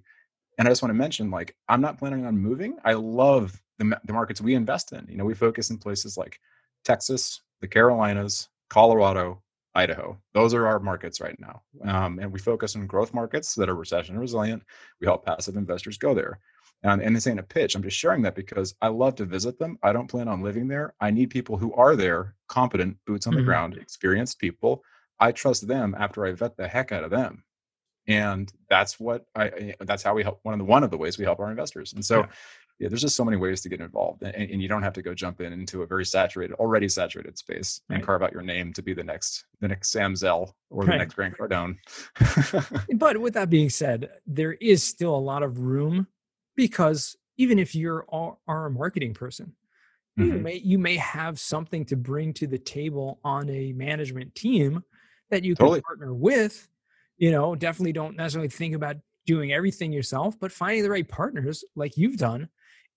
and 0.58 0.68
I 0.68 0.72
just 0.72 0.82
want 0.82 0.92
to 0.92 0.98
mention 0.98 1.32
like 1.32 1.56
I'm 1.68 1.82
not 1.82 1.98
planning 1.98 2.26
on 2.26 2.38
moving. 2.38 2.78
I 2.84 2.94
love 2.94 3.62
the, 3.80 4.00
the 4.06 4.14
markets 4.14 4.42
we 4.42 4.56
invest 4.56 4.92
in. 4.92 5.06
You 5.10 5.18
know, 5.18 5.26
we 5.26 5.34
focus 5.34 5.70
in 5.70 5.78
places 5.78 6.18
like 6.18 6.40
Texas, 6.84 7.42
the 7.62 7.68
Carolinas, 7.68 8.50
Colorado, 8.70 9.42
Idaho. 9.76 10.18
Those 10.34 10.54
are 10.54 10.68
our 10.68 10.80
markets 10.80 11.20
right 11.20 11.40
now. 11.40 11.62
Um, 11.84 12.20
and 12.20 12.32
we 12.32 12.40
focus 12.40 12.76
on 12.76 12.88
growth 12.88 13.14
markets 13.14 13.56
that 13.56 13.70
are 13.70 13.76
recession 13.76 14.18
resilient. 14.18 14.64
We 15.00 15.08
help 15.08 15.26
passive 15.26 15.56
investors 15.56 15.98
go 15.98 16.14
there. 16.14 16.40
Um, 16.84 17.00
and 17.00 17.16
this 17.16 17.28
ain't 17.28 17.40
a 17.40 17.44
pitch. 17.44 17.76
I'm 17.76 17.84
just 17.84 17.98
sharing 17.98 18.22
that 18.24 18.36
because 18.36 18.76
I 18.82 18.90
love 18.90 19.16
to 19.16 19.26
visit 19.26 19.58
them. 19.58 19.80
I 19.84 19.94
don't 19.94 20.10
plan 20.10 20.28
on 20.28 20.42
living 20.42 20.68
there. 20.68 20.94
I 21.00 21.12
need 21.12 21.30
people 21.30 21.58
who 21.58 21.74
are 21.74 21.96
there, 21.96 22.36
competent, 22.50 22.98
boots 23.08 23.26
on 23.26 23.34
the 23.34 23.40
mm-hmm. 23.40 23.48
ground, 23.48 23.78
experienced 23.78 24.40
people. 24.40 24.84
I 25.20 25.32
trust 25.32 25.68
them 25.68 25.96
after 25.98 26.26
I 26.26 26.34
vet 26.34 26.58
the 26.58 26.68
heck 26.68 26.92
out 26.92 27.06
of 27.06 27.12
them. 27.12 27.44
And 28.08 28.52
that's 28.70 29.00
what 29.00 29.26
I, 29.36 29.76
that's 29.80 30.04
how 30.04 30.14
we 30.14 30.24
help 30.24 30.40
one 30.44 30.54
of 30.54 30.60
the, 30.60 30.66
one 30.66 30.84
of 30.84 30.92
the 30.92 30.98
ways 30.98 31.18
we 31.18 31.24
help 31.24 31.40
our 31.40 31.50
investors. 31.50 31.94
And 31.94 32.04
so, 32.04 32.20
yeah 32.20 32.28
yeah, 32.80 32.90
there's 32.90 33.02
just 33.02 33.16
so 33.16 33.24
many 33.24 33.38
ways 33.38 33.62
to 33.62 33.70
get 33.70 33.80
involved, 33.82 34.24
and, 34.24 34.36
and, 34.36 34.62
you 34.62 34.68
don't 34.68 34.82
have 34.82 34.94
to 34.94 35.02
go 35.02 35.14
jump 35.14 35.42
in 35.42 35.54
into 35.54 35.84
a 35.84 35.88
very 35.88 36.06
saturated, 36.06 36.56
already 36.56 36.90
saturated 36.90 37.38
space 37.38 37.82
right. 37.88 37.98
and 37.98 38.06
carve 38.06 38.24
out 38.24 38.34
your 38.34 38.42
name 38.42 38.74
to 38.74 38.82
be 38.82 38.94
the 38.94 39.04
next, 39.04 39.46
the 39.62 39.68
next 39.68 39.92
Sam 39.92 40.16
Zell 40.16 40.56
or 40.70 40.86
the 40.86 40.98
next 40.98 41.14
Grant 41.14 41.38
Cardone. 41.38 41.78
but 42.96 43.20
with 43.20 43.36
that 43.36 43.50
being 43.50 43.70
said, 43.70 44.10
there 44.26 44.54
is 44.54 44.84
still 44.84 45.16
a 45.16 45.18
lot 45.18 45.44
of 45.44 45.60
room 45.60 46.08
because 46.56 47.16
even 47.38 47.60
if 47.60 47.76
you're 47.76 48.06
are 48.12 48.66
a 48.66 48.72
marketing 48.72 49.14
person, 49.14 49.54
mm-hmm. 50.20 50.34
you 50.34 50.40
may 50.40 50.56
you 50.56 50.80
may 50.80 50.98
have 50.98 51.40
something 51.40 51.86
to 51.86 51.96
bring 51.96 52.34
to 52.34 52.48
the 52.48 52.60
table 52.60 53.20
on 53.24 53.50
a 53.50 53.72
management 53.74 54.34
team 54.36 54.84
that 55.30 55.44
you 55.44 55.56
can 55.56 55.66
totally. 55.66 55.82
partner 55.82 56.14
with. 56.14 56.68
You 57.18 57.32
know, 57.32 57.56
definitely 57.56 57.94
don't 57.94 58.16
necessarily 58.16 58.50
think 58.50 58.76
about 58.76 58.98
doing 59.26 59.54
everything 59.54 59.94
yourself, 59.94 60.38
but 60.40 60.52
finding 60.52 60.84
the 60.84 60.90
right 60.90 61.08
partners 61.08 61.64
like 61.76 61.96
you've 61.96 62.18
done 62.18 62.50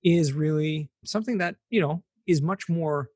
is 0.03 0.33
really 0.33 0.89
something 1.05 1.39
that 1.39 1.57
you 1.71 1.81
know 1.81 2.03
is 2.27 2.43
much 2.43 2.69
more 2.69 3.11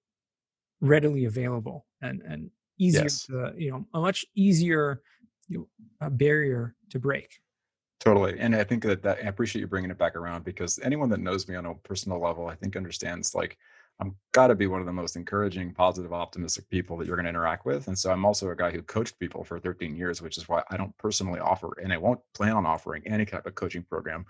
readily 0.80 1.24
available 1.24 1.86
and 2.02 2.22
and 2.22 2.50
easier 2.78 3.02
yes. 3.02 3.26
to 3.26 3.52
you 3.56 3.70
know 3.70 3.84
a 3.94 4.00
much 4.00 4.24
easier 4.34 5.02
you 5.48 5.68
know, 6.00 6.10
barrier 6.10 6.74
to 6.90 6.98
break 6.98 7.30
totally 8.00 8.38
and 8.38 8.56
i 8.56 8.64
think 8.64 8.82
that, 8.82 9.02
that 9.02 9.18
i 9.18 9.28
appreciate 9.28 9.60
you 9.60 9.66
bringing 9.66 9.90
it 9.90 9.98
back 9.98 10.16
around 10.16 10.44
because 10.44 10.78
anyone 10.82 11.08
that 11.08 11.20
knows 11.20 11.48
me 11.48 11.54
on 11.54 11.66
a 11.66 11.74
personal 11.74 12.20
level 12.20 12.46
i 12.46 12.54
think 12.54 12.76
understands 12.76 13.34
like 13.34 13.58
i'm 14.00 14.14
got 14.32 14.48
to 14.48 14.54
be 14.54 14.66
one 14.66 14.80
of 14.80 14.86
the 14.86 14.92
most 14.92 15.16
encouraging 15.16 15.72
positive 15.72 16.12
optimistic 16.12 16.68
people 16.70 16.96
that 16.96 17.06
you're 17.06 17.16
going 17.16 17.24
to 17.24 17.30
interact 17.30 17.64
with 17.64 17.88
and 17.88 17.98
so 17.98 18.10
i'm 18.10 18.24
also 18.24 18.50
a 18.50 18.56
guy 18.56 18.70
who 18.70 18.82
coached 18.82 19.18
people 19.18 19.44
for 19.44 19.58
13 19.58 19.96
years 19.96 20.20
which 20.22 20.38
is 20.38 20.48
why 20.48 20.62
i 20.70 20.76
don't 20.76 20.96
personally 20.98 21.40
offer 21.40 21.70
and 21.82 21.92
i 21.92 21.96
won't 21.96 22.20
plan 22.34 22.52
on 22.52 22.66
offering 22.66 23.02
any 23.06 23.24
type 23.24 23.46
of 23.46 23.54
coaching 23.54 23.82
program 23.82 24.24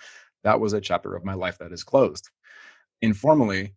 that 0.44 0.58
was 0.58 0.72
a 0.72 0.80
chapter 0.80 1.14
of 1.14 1.24
my 1.24 1.34
life 1.34 1.58
that 1.58 1.72
is 1.72 1.84
closed 1.84 2.30
informally, 3.02 3.74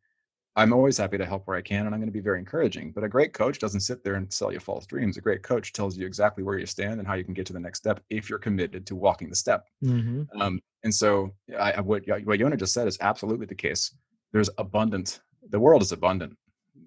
I'm 0.56 0.72
always 0.72 0.98
happy 0.98 1.18
to 1.18 1.26
help 1.26 1.48
where 1.48 1.58
I 1.58 1.62
can, 1.62 1.86
and 1.86 1.96
I'm 1.96 2.02
going 2.02 2.10
to 2.10 2.14
be 2.14 2.20
very 2.20 2.38
encouraging. 2.38 2.92
But 2.92 3.04
a 3.04 3.10
great 3.10 3.34
coach 3.34 3.58
doesn't 3.58 3.80
sit 3.80 4.04
there 4.04 4.16
and 4.16 4.32
sell 4.32 4.52
you 4.54 4.60
false 4.60 4.86
dreams. 4.86 5.18
A 5.18 5.22
great 5.22 5.42
coach 5.42 5.74
tells 5.74 5.98
you 5.98 6.06
exactly 6.06 6.44
where 6.44 6.60
you 6.60 6.68
stand 6.68 7.00
and 7.00 7.08
how 7.08 7.16
you 7.16 7.24
can 7.24 7.34
get 7.34 7.48
to 7.48 7.54
the 7.54 7.60
next 7.60 7.80
step 7.80 8.02
if 8.10 8.30
you're 8.30 8.40
committed 8.40 8.86
to 8.88 8.96
walking 8.96 9.30
the 9.30 9.36
step. 9.36 9.66
Mm-hmm. 9.84 10.40
Um, 10.40 10.60
and 10.84 10.94
so, 10.94 11.34
I, 11.58 11.82
what 11.82 12.04
what 12.24 12.40
Yona 12.40 12.58
just 12.58 12.74
said 12.74 12.88
is 12.88 12.98
absolutely 13.02 13.48
the 13.48 13.56
case. 13.56 13.96
There's 14.32 14.50
abundant. 14.58 15.22
The 15.50 15.60
world 15.60 15.82
is 15.82 15.92
abundant. 15.92 16.38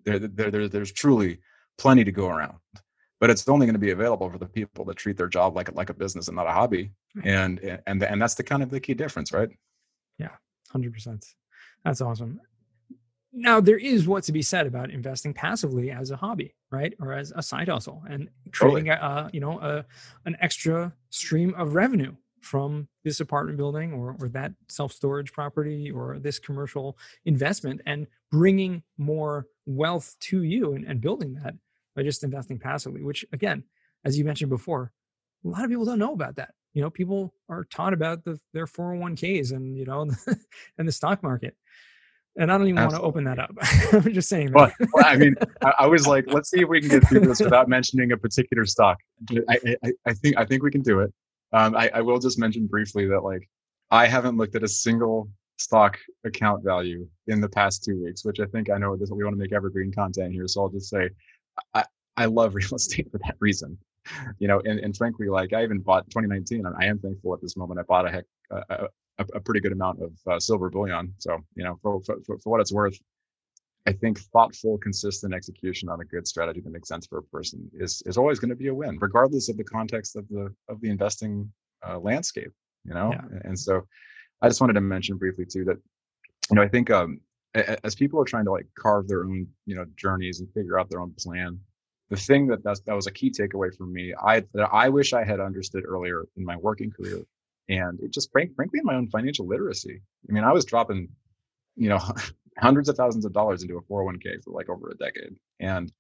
There, 0.04 0.18
there, 0.18 0.50
there 0.50 0.68
there's 0.68 0.92
truly 0.92 1.38
plenty 1.78 2.04
to 2.04 2.12
go 2.12 2.28
around. 2.28 2.58
But 3.18 3.30
it's 3.30 3.48
only 3.48 3.66
going 3.66 3.74
to 3.74 3.80
be 3.80 3.92
available 3.92 4.28
for 4.28 4.38
the 4.38 4.46
people 4.46 4.84
that 4.86 4.96
treat 4.96 5.16
their 5.16 5.28
job 5.28 5.56
like 5.56 5.74
like 5.74 5.88
a 5.88 5.94
business 5.94 6.28
and 6.28 6.36
not 6.36 6.46
a 6.46 6.52
hobby. 6.52 6.92
And 7.24 7.58
and 7.86 8.02
and 8.02 8.20
that's 8.20 8.34
the 8.34 8.42
kind 8.42 8.62
of 8.62 8.70
the 8.70 8.80
key 8.80 8.94
difference, 8.94 9.32
right? 9.32 9.48
Yeah, 10.18 10.32
hundred 10.70 10.92
percent. 10.92 11.24
That's 11.84 12.00
awesome. 12.02 12.40
Now 13.32 13.60
there 13.60 13.78
is 13.78 14.06
what 14.06 14.24
to 14.24 14.32
be 14.32 14.42
said 14.42 14.66
about 14.66 14.90
investing 14.90 15.32
passively 15.32 15.90
as 15.90 16.10
a 16.10 16.16
hobby, 16.16 16.54
right, 16.70 16.92
or 17.00 17.12
as 17.12 17.32
a 17.34 17.42
side 17.42 17.68
hustle, 17.68 18.02
and 18.08 18.28
creating 18.52 18.86
totally. 18.86 18.90
a, 18.90 18.94
uh, 18.94 19.28
you 19.32 19.40
know 19.40 19.60
a 19.60 19.84
an 20.26 20.36
extra 20.40 20.92
stream 21.10 21.54
of 21.54 21.74
revenue 21.74 22.14
from 22.46 22.88
this 23.04 23.20
apartment 23.20 23.58
building 23.58 23.92
or, 23.92 24.16
or 24.20 24.28
that 24.28 24.52
self 24.68 24.92
storage 24.92 25.32
property 25.32 25.90
or 25.90 26.18
this 26.18 26.38
commercial 26.38 26.96
investment, 27.24 27.80
and 27.86 28.06
bringing 28.30 28.82
more 28.98 29.46
wealth 29.66 30.16
to 30.20 30.42
you 30.42 30.74
and, 30.74 30.84
and 30.84 31.00
building 31.00 31.34
that 31.34 31.54
by 31.94 32.02
just 32.02 32.24
investing 32.24 32.58
passively. 32.58 33.02
Which 33.02 33.24
again, 33.32 33.64
as 34.04 34.18
you 34.18 34.24
mentioned 34.24 34.50
before, 34.50 34.92
a 35.44 35.48
lot 35.48 35.64
of 35.64 35.70
people 35.70 35.84
don't 35.84 35.98
know 35.98 36.14
about 36.14 36.36
that. 36.36 36.54
You 36.72 36.82
know, 36.82 36.90
people 36.90 37.34
are 37.48 37.64
taught 37.64 37.92
about 37.92 38.24
the, 38.24 38.38
their 38.52 38.66
401ks 38.66 39.52
and 39.52 39.76
you 39.76 39.84
know 39.84 40.02
and 40.78 40.88
the 40.88 40.92
stock 40.92 41.22
market 41.22 41.56
and 42.38 42.52
I 42.52 42.58
don't 42.58 42.68
even 42.68 42.78
Absolutely. 42.78 43.04
want 43.04 43.14
to 43.14 43.20
open 43.20 43.24
that 43.24 43.38
up. 43.38 44.04
I'm 44.06 44.12
just 44.12 44.28
saying 44.28 44.52
that. 44.52 44.54
Well, 44.54 44.88
well 44.92 45.04
I 45.06 45.16
mean, 45.16 45.34
I, 45.62 45.72
I, 45.80 45.86
was 45.86 46.06
like, 46.06 46.24
let's 46.28 46.50
see 46.50 46.60
if 46.60 46.68
we 46.68 46.80
can 46.80 46.90
get 46.90 47.08
through 47.08 47.20
this 47.20 47.40
without 47.40 47.68
mentioning 47.68 48.12
a 48.12 48.16
particular 48.16 48.66
stock. 48.66 48.98
I, 49.48 49.76
I, 49.84 49.92
I 50.06 50.12
think 50.12 50.36
I 50.36 50.44
think 50.44 50.62
we 50.62 50.70
can 50.70 50.82
do 50.82 51.00
it. 51.00 51.12
Um, 51.56 51.74
I, 51.74 51.90
I 51.94 52.00
will 52.02 52.18
just 52.18 52.38
mention 52.38 52.66
briefly 52.66 53.06
that 53.06 53.20
like 53.20 53.48
I 53.90 54.06
haven't 54.06 54.36
looked 54.36 54.54
at 54.56 54.62
a 54.62 54.68
single 54.68 55.30
stock 55.56 55.98
account 56.24 56.62
value 56.62 57.08
in 57.28 57.40
the 57.40 57.48
past 57.48 57.82
two 57.82 58.04
weeks, 58.04 58.26
which 58.26 58.40
I 58.40 58.44
think 58.44 58.68
I 58.68 58.76
know 58.76 58.94
this 58.94 59.10
we 59.10 59.24
want 59.24 59.34
to 59.36 59.38
make 59.38 59.54
evergreen 59.54 59.90
content 59.90 60.34
here. 60.34 60.46
So 60.48 60.60
I'll 60.60 60.68
just 60.68 60.90
say 60.90 61.08
I, 61.72 61.84
I 62.18 62.26
love 62.26 62.54
real 62.60 62.74
estate 62.74 63.10
for 63.10 63.16
that 63.24 63.36
reason. 63.40 63.78
You 64.38 64.48
know, 64.48 64.60
and, 64.66 64.78
and 64.80 64.94
frankly, 64.94 65.28
like 65.28 65.54
I 65.54 65.64
even 65.64 65.80
bought 65.80 66.04
2019, 66.10 66.66
and 66.66 66.76
I 66.78 66.84
am 66.84 66.98
thankful 66.98 67.32
at 67.32 67.40
this 67.40 67.56
moment. 67.56 67.80
I 67.80 67.84
bought 67.84 68.06
a 68.06 68.10
heck 68.10 68.24
a, 68.50 68.88
a, 69.18 69.26
a 69.34 69.40
pretty 69.40 69.60
good 69.60 69.72
amount 69.72 70.02
of 70.02 70.12
uh, 70.30 70.38
silver 70.38 70.68
bullion. 70.68 71.14
So, 71.18 71.38
you 71.54 71.64
know, 71.64 71.78
for, 71.82 72.02
for, 72.02 72.18
for 72.26 72.50
what 72.50 72.60
it's 72.60 72.72
worth, 72.72 72.98
I 73.86 73.92
think 73.92 74.18
thoughtful, 74.18 74.78
consistent 74.78 75.32
execution 75.32 75.88
on 75.88 76.00
a 76.00 76.04
good 76.04 76.26
strategy 76.26 76.60
that 76.60 76.70
makes 76.70 76.88
sense 76.88 77.06
for 77.06 77.18
a 77.18 77.22
person 77.22 77.70
is 77.74 78.02
is 78.06 78.16
always 78.16 78.38
going 78.38 78.50
to 78.50 78.56
be 78.56 78.68
a 78.68 78.74
win, 78.74 78.98
regardless 79.00 79.48
of 79.48 79.56
the 79.56 79.64
context 79.64 80.16
of 80.16 80.28
the 80.28 80.52
of 80.68 80.80
the 80.80 80.90
investing 80.90 81.50
uh, 81.86 81.98
landscape. 81.98 82.52
You 82.84 82.94
know, 82.94 83.12
yeah. 83.12 83.40
and 83.44 83.58
so 83.58 83.86
I 84.42 84.48
just 84.48 84.60
wanted 84.60 84.74
to 84.74 84.80
mention 84.80 85.16
briefly 85.16 85.44
too 85.44 85.64
that 85.64 85.76
you 86.50 86.56
know 86.56 86.62
I 86.62 86.68
think 86.68 86.90
um, 86.90 87.20
as 87.54 87.94
people 87.94 88.20
are 88.20 88.24
trying 88.24 88.44
to 88.46 88.52
like 88.52 88.66
carve 88.78 89.08
their 89.08 89.24
own 89.24 89.46
you 89.66 89.76
know 89.76 89.84
journeys 89.96 90.40
and 90.40 90.52
figure 90.52 90.78
out 90.78 90.90
their 90.90 91.00
own 91.00 91.12
plan, 91.18 91.60
the 92.10 92.16
thing 92.16 92.46
that 92.48 92.64
that's, 92.64 92.80
that 92.80 92.94
was 92.94 93.06
a 93.06 93.12
key 93.12 93.30
takeaway 93.30 93.74
for 93.76 93.86
me, 93.86 94.14
I 94.20 94.40
that 94.54 94.68
I 94.72 94.88
wish 94.88 95.12
I 95.12 95.24
had 95.24 95.40
understood 95.40 95.84
earlier 95.86 96.24
in 96.36 96.44
my 96.44 96.56
working 96.56 96.90
career 96.90 97.22
and 97.68 97.98
it 98.00 98.12
just 98.12 98.30
frank, 98.32 98.54
frankly 98.54 98.78
in 98.78 98.84
my 98.84 98.94
own 98.94 99.08
financial 99.08 99.46
literacy 99.46 100.00
i 100.28 100.32
mean 100.32 100.44
i 100.44 100.52
was 100.52 100.64
dropping 100.64 101.08
you 101.76 101.88
know 101.88 101.98
hundreds 102.58 102.88
of 102.88 102.96
thousands 102.96 103.24
of 103.24 103.32
dollars 103.32 103.62
into 103.62 103.76
a 103.76 103.82
401k 103.82 104.42
for 104.44 104.52
like 104.52 104.68
over 104.68 104.90
a 104.90 104.96
decade 104.96 105.36
and 105.60 105.92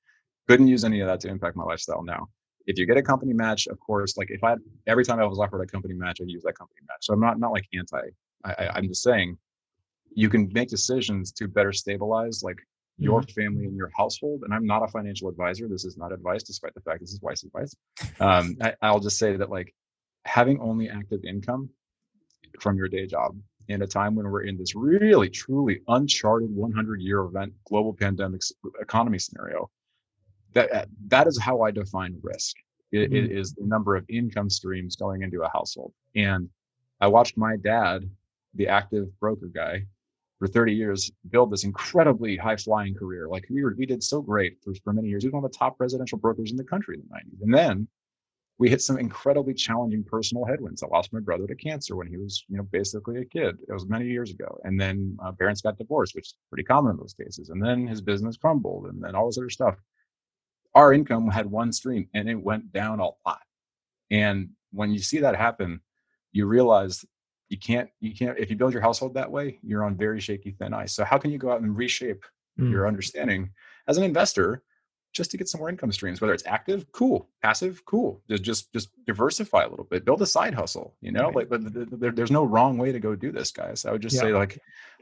couldn't 0.48 0.68
use 0.68 0.84
any 0.84 1.00
of 1.00 1.08
that 1.08 1.20
to 1.20 1.28
impact 1.28 1.56
my 1.56 1.64
lifestyle 1.64 2.02
now 2.02 2.26
if 2.66 2.78
you 2.78 2.86
get 2.86 2.96
a 2.96 3.02
company 3.02 3.32
match 3.32 3.66
of 3.66 3.78
course 3.80 4.16
like 4.16 4.30
if 4.30 4.42
i 4.42 4.54
every 4.86 5.04
time 5.04 5.18
i 5.18 5.24
was 5.24 5.38
offered 5.38 5.62
a 5.62 5.66
company 5.66 5.94
match 5.94 6.18
i 6.20 6.24
use 6.26 6.42
that 6.42 6.56
company 6.56 6.80
match 6.88 6.98
so 7.02 7.12
i'm 7.12 7.20
not 7.20 7.38
not 7.38 7.52
like 7.52 7.66
anti 7.74 8.00
I, 8.44 8.70
i'm 8.74 8.88
just 8.88 9.02
saying 9.02 9.36
you 10.14 10.28
can 10.30 10.50
make 10.52 10.68
decisions 10.68 11.32
to 11.32 11.46
better 11.48 11.72
stabilize 11.72 12.42
like 12.42 12.58
your 12.98 13.20
mm-hmm. 13.20 13.40
family 13.40 13.66
and 13.66 13.76
your 13.76 13.90
household. 13.96 14.42
And 14.44 14.54
I'm 14.54 14.66
not 14.66 14.82
a 14.82 14.88
financial 14.88 15.28
advisor. 15.28 15.68
This 15.68 15.84
is 15.84 15.96
not 15.96 16.12
advice, 16.12 16.42
despite 16.42 16.74
the 16.74 16.80
fact 16.80 17.00
this 17.00 17.12
is 17.12 17.20
Weiss 17.20 17.42
advice. 17.44 17.74
Um, 18.20 18.56
I, 18.82 18.90
will 18.90 19.00
just 19.00 19.18
say 19.18 19.36
that 19.36 19.50
like 19.50 19.74
having 20.24 20.58
only 20.60 20.88
active 20.88 21.20
income 21.24 21.68
from 22.60 22.76
your 22.76 22.88
day 22.88 23.06
job 23.06 23.36
in 23.68 23.82
a 23.82 23.86
time 23.86 24.14
when 24.14 24.30
we're 24.30 24.42
in 24.42 24.56
this 24.56 24.74
really 24.74 25.28
truly 25.28 25.80
uncharted 25.88 26.54
100 26.54 27.00
year 27.00 27.20
event 27.20 27.52
global 27.64 27.92
pandemic 27.92 28.40
economy 28.80 29.18
scenario 29.18 29.70
that 30.52 30.72
uh, 30.72 30.86
that 31.08 31.26
is 31.26 31.38
how 31.38 31.62
i 31.62 31.70
define 31.70 32.18
risk. 32.22 32.56
It, 32.92 33.10
mm-hmm. 33.10 33.16
it 33.16 33.32
is 33.32 33.52
the 33.52 33.66
number 33.66 33.96
of 33.96 34.04
income 34.08 34.48
streams 34.48 34.96
going 34.96 35.22
into 35.22 35.42
a 35.42 35.48
household. 35.48 35.92
And 36.14 36.48
i 37.00 37.06
watched 37.06 37.36
my 37.36 37.56
dad 37.56 38.08
the 38.54 38.68
active 38.68 39.08
broker 39.20 39.50
guy 39.54 39.84
for 40.38 40.46
30 40.46 40.74
years 40.74 41.10
build 41.30 41.50
this 41.50 41.64
incredibly 41.64 42.36
high 42.36 42.56
flying 42.56 42.94
career. 42.94 43.28
Like 43.28 43.46
we 43.50 43.62
were 43.62 43.74
we 43.76 43.86
did 43.86 44.02
so 44.02 44.20
great 44.22 44.56
for, 44.62 44.74
for 44.84 44.92
many 44.92 45.08
years. 45.08 45.22
He 45.22 45.28
was 45.28 45.34
one 45.34 45.44
of 45.44 45.50
the 45.50 45.58
top 45.58 45.76
residential 45.78 46.18
brokers 46.18 46.50
in 46.50 46.56
the 46.56 46.64
country 46.64 46.96
in 46.96 47.02
the 47.02 47.14
90s 47.14 47.42
and 47.42 47.54
then 47.54 47.88
we 48.58 48.70
hit 48.70 48.80
some 48.80 48.98
incredibly 48.98 49.52
challenging 49.52 50.02
personal 50.02 50.44
headwinds. 50.44 50.82
I 50.82 50.86
lost 50.86 51.12
my 51.12 51.20
brother 51.20 51.46
to 51.46 51.54
cancer 51.54 51.94
when 51.94 52.06
he 52.06 52.16
was, 52.16 52.44
you 52.48 52.56
know, 52.56 52.62
basically 52.62 53.18
a 53.18 53.24
kid. 53.24 53.58
It 53.68 53.72
was 53.72 53.86
many 53.86 54.06
years 54.06 54.30
ago. 54.30 54.58
And 54.64 54.80
then 54.80 55.16
uh, 55.22 55.32
parents 55.32 55.60
got 55.60 55.76
divorced, 55.76 56.14
which 56.14 56.28
is 56.28 56.34
pretty 56.50 56.64
common 56.64 56.92
in 56.92 56.96
those 56.96 57.14
cases. 57.14 57.50
And 57.50 57.62
then 57.62 57.86
his 57.86 58.00
business 58.00 58.36
crumbled 58.36 58.86
and 58.86 59.02
then 59.02 59.14
all 59.14 59.26
this 59.26 59.36
other 59.36 59.50
stuff. 59.50 59.76
Our 60.74 60.92
income 60.92 61.28
had 61.28 61.50
one 61.50 61.72
stream 61.72 62.08
and 62.14 62.28
it 62.28 62.34
went 62.34 62.72
down 62.72 63.00
a 63.00 63.04
lot. 63.26 63.42
And 64.10 64.50
when 64.72 64.90
you 64.90 65.00
see 65.00 65.18
that 65.20 65.36
happen, 65.36 65.80
you 66.32 66.46
realize 66.46 67.04
you 67.48 67.58
can't, 67.58 67.90
you 68.00 68.14
can't, 68.14 68.38
if 68.38 68.50
you 68.50 68.56
build 68.56 68.72
your 68.72 68.82
household 68.82 69.14
that 69.14 69.30
way, 69.30 69.58
you're 69.62 69.84
on 69.84 69.96
very 69.96 70.20
shaky 70.20 70.52
thin 70.58 70.72
ice. 70.72 70.94
So 70.94 71.04
how 71.04 71.18
can 71.18 71.30
you 71.30 71.38
go 71.38 71.50
out 71.50 71.60
and 71.60 71.76
reshape 71.76 72.24
mm. 72.58 72.70
your 72.70 72.88
understanding 72.88 73.50
as 73.86 73.98
an 73.98 74.04
investor 74.04 74.62
just 75.16 75.30
to 75.30 75.36
get 75.36 75.48
some 75.48 75.58
more 75.58 75.68
income 75.68 75.92
streams 75.92 76.20
whether 76.20 76.34
it's 76.34 76.46
active 76.46 76.90
cool 76.92 77.28
passive 77.42 77.84
cool 77.84 78.20
just 78.28 78.42
just 78.42 78.72
just 78.72 78.88
diversify 79.06 79.64
a 79.64 79.68
little 79.68 79.84
bit 79.84 80.04
build 80.04 80.22
a 80.22 80.26
side 80.26 80.54
hustle 80.54 80.94
you 81.00 81.10
know 81.10 81.24
right. 81.24 81.36
like 81.36 81.48
but 81.48 81.60
there, 82.00 82.12
there's 82.12 82.30
no 82.30 82.44
wrong 82.44 82.78
way 82.78 82.92
to 82.92 83.00
go 83.00 83.14
do 83.14 83.32
this 83.32 83.50
guys 83.50 83.84
i 83.84 83.92
would 83.92 84.02
just 84.02 84.16
yeah. 84.16 84.22
say 84.22 84.32
like 84.32 84.58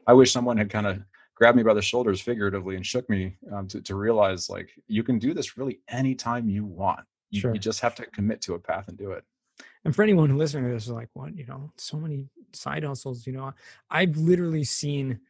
i 0.06 0.12
wish 0.12 0.32
someone 0.32 0.56
had 0.56 0.70
kind 0.70 0.86
of 0.86 1.02
grabbed 1.34 1.56
me 1.56 1.62
by 1.62 1.74
the 1.74 1.82
shoulders 1.82 2.20
figuratively 2.20 2.76
and 2.76 2.86
shook 2.86 3.08
me 3.10 3.36
um, 3.52 3.66
to, 3.68 3.80
to 3.82 3.94
realize 3.94 4.48
like 4.48 4.70
you 4.86 5.02
can 5.02 5.18
do 5.18 5.34
this 5.34 5.56
really 5.56 5.80
anytime 5.88 6.48
you 6.48 6.64
want. 6.64 7.00
You, 7.30 7.40
sure. 7.40 7.52
you 7.52 7.58
just 7.58 7.80
have 7.80 7.94
to 7.96 8.06
commit 8.06 8.40
to 8.42 8.54
a 8.54 8.58
path 8.58 8.88
and 8.88 8.96
do 8.96 9.10
it. 9.10 9.24
And 9.84 9.94
for 9.94 10.02
anyone 10.02 10.30
who 10.30 10.36
listening 10.36 10.64
to 10.64 10.70
this 10.70 10.84
is 10.84 10.90
like, 10.90 11.08
what, 11.14 11.36
you 11.36 11.46
know, 11.46 11.70
so 11.76 11.96
many 11.96 12.28
side 12.52 12.84
hustles, 12.84 13.26
you 13.26 13.32
know, 13.32 13.52
I've 13.90 14.16
literally 14.16 14.64
seen, 14.64 15.20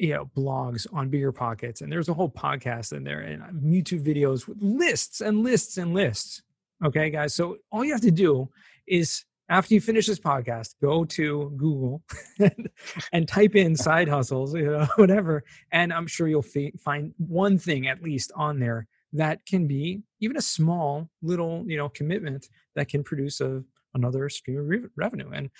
you 0.00 0.14
know, 0.14 0.30
blogs 0.34 0.86
on 0.94 1.10
bigger 1.10 1.30
pockets 1.30 1.82
and 1.82 1.92
there's 1.92 2.08
a 2.08 2.14
whole 2.14 2.30
podcast 2.30 2.92
in 2.92 3.04
there 3.04 3.20
and 3.20 3.42
uh, 3.42 3.46
YouTube 3.62 4.02
videos 4.02 4.48
with 4.48 4.56
lists 4.62 5.20
and 5.20 5.42
lists 5.42 5.76
and 5.76 5.92
lists. 5.92 6.42
Okay, 6.84 7.10
guys. 7.10 7.34
So 7.34 7.58
all 7.70 7.84
you 7.84 7.92
have 7.92 8.00
to 8.00 8.10
do 8.10 8.48
is 8.86 9.26
after 9.50 9.74
you 9.74 9.80
finish 9.80 10.06
this 10.06 10.18
podcast, 10.18 10.76
go 10.80 11.04
to 11.04 11.52
Google 11.56 12.02
and, 12.38 12.70
and 13.12 13.28
type 13.28 13.54
in 13.56 13.76
side 13.76 14.08
hustles, 14.08 14.54
you 14.54 14.70
know, 14.70 14.86
whatever, 14.96 15.44
and 15.70 15.92
I'm 15.92 16.06
sure 16.06 16.28
you'll 16.28 16.44
f- 16.56 16.80
find 16.80 17.12
one 17.18 17.58
thing 17.58 17.86
at 17.86 18.02
least 18.02 18.32
on 18.34 18.58
there 18.58 18.86
that 19.12 19.44
can 19.44 19.66
be 19.66 20.00
even 20.20 20.38
a 20.38 20.42
small 20.42 21.10
little, 21.20 21.64
you 21.66 21.76
know, 21.76 21.90
commitment 21.90 22.48
that 22.74 22.88
can 22.88 23.04
produce 23.04 23.40
a 23.42 23.62
another 23.92 24.28
stream 24.30 24.58
of 24.58 24.68
re- 24.68 24.86
revenue. 24.96 25.30
And 25.34 25.50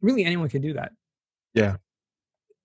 really, 0.00 0.24
anyone 0.24 0.48
can 0.48 0.62
do 0.62 0.72
that. 0.72 0.92
Yeah. 1.52 1.76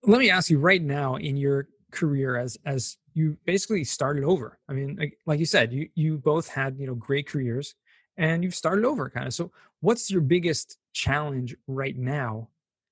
Let 0.04 0.18
me 0.18 0.30
ask 0.30 0.50
you 0.50 0.58
right 0.58 0.82
now 0.82 1.16
in 1.16 1.36
your 1.36 1.68
career 1.90 2.36
as 2.36 2.58
as 2.64 2.96
you 3.14 3.36
basically 3.44 3.84
started 3.84 4.24
over. 4.24 4.58
I 4.68 4.72
mean, 4.72 4.96
like, 4.96 5.18
like 5.26 5.40
you 5.40 5.46
said, 5.46 5.72
you 5.72 5.88
you 5.94 6.18
both 6.18 6.48
had 6.48 6.78
you 6.78 6.86
know 6.86 6.94
great 6.94 7.26
careers 7.26 7.74
and 8.16 8.44
you've 8.44 8.54
started 8.54 8.84
over 8.84 9.10
kind 9.10 9.26
of. 9.26 9.34
So 9.34 9.50
what's 9.80 10.10
your 10.10 10.20
biggest 10.20 10.78
challenge 10.92 11.56
right 11.66 11.96
now 11.96 12.48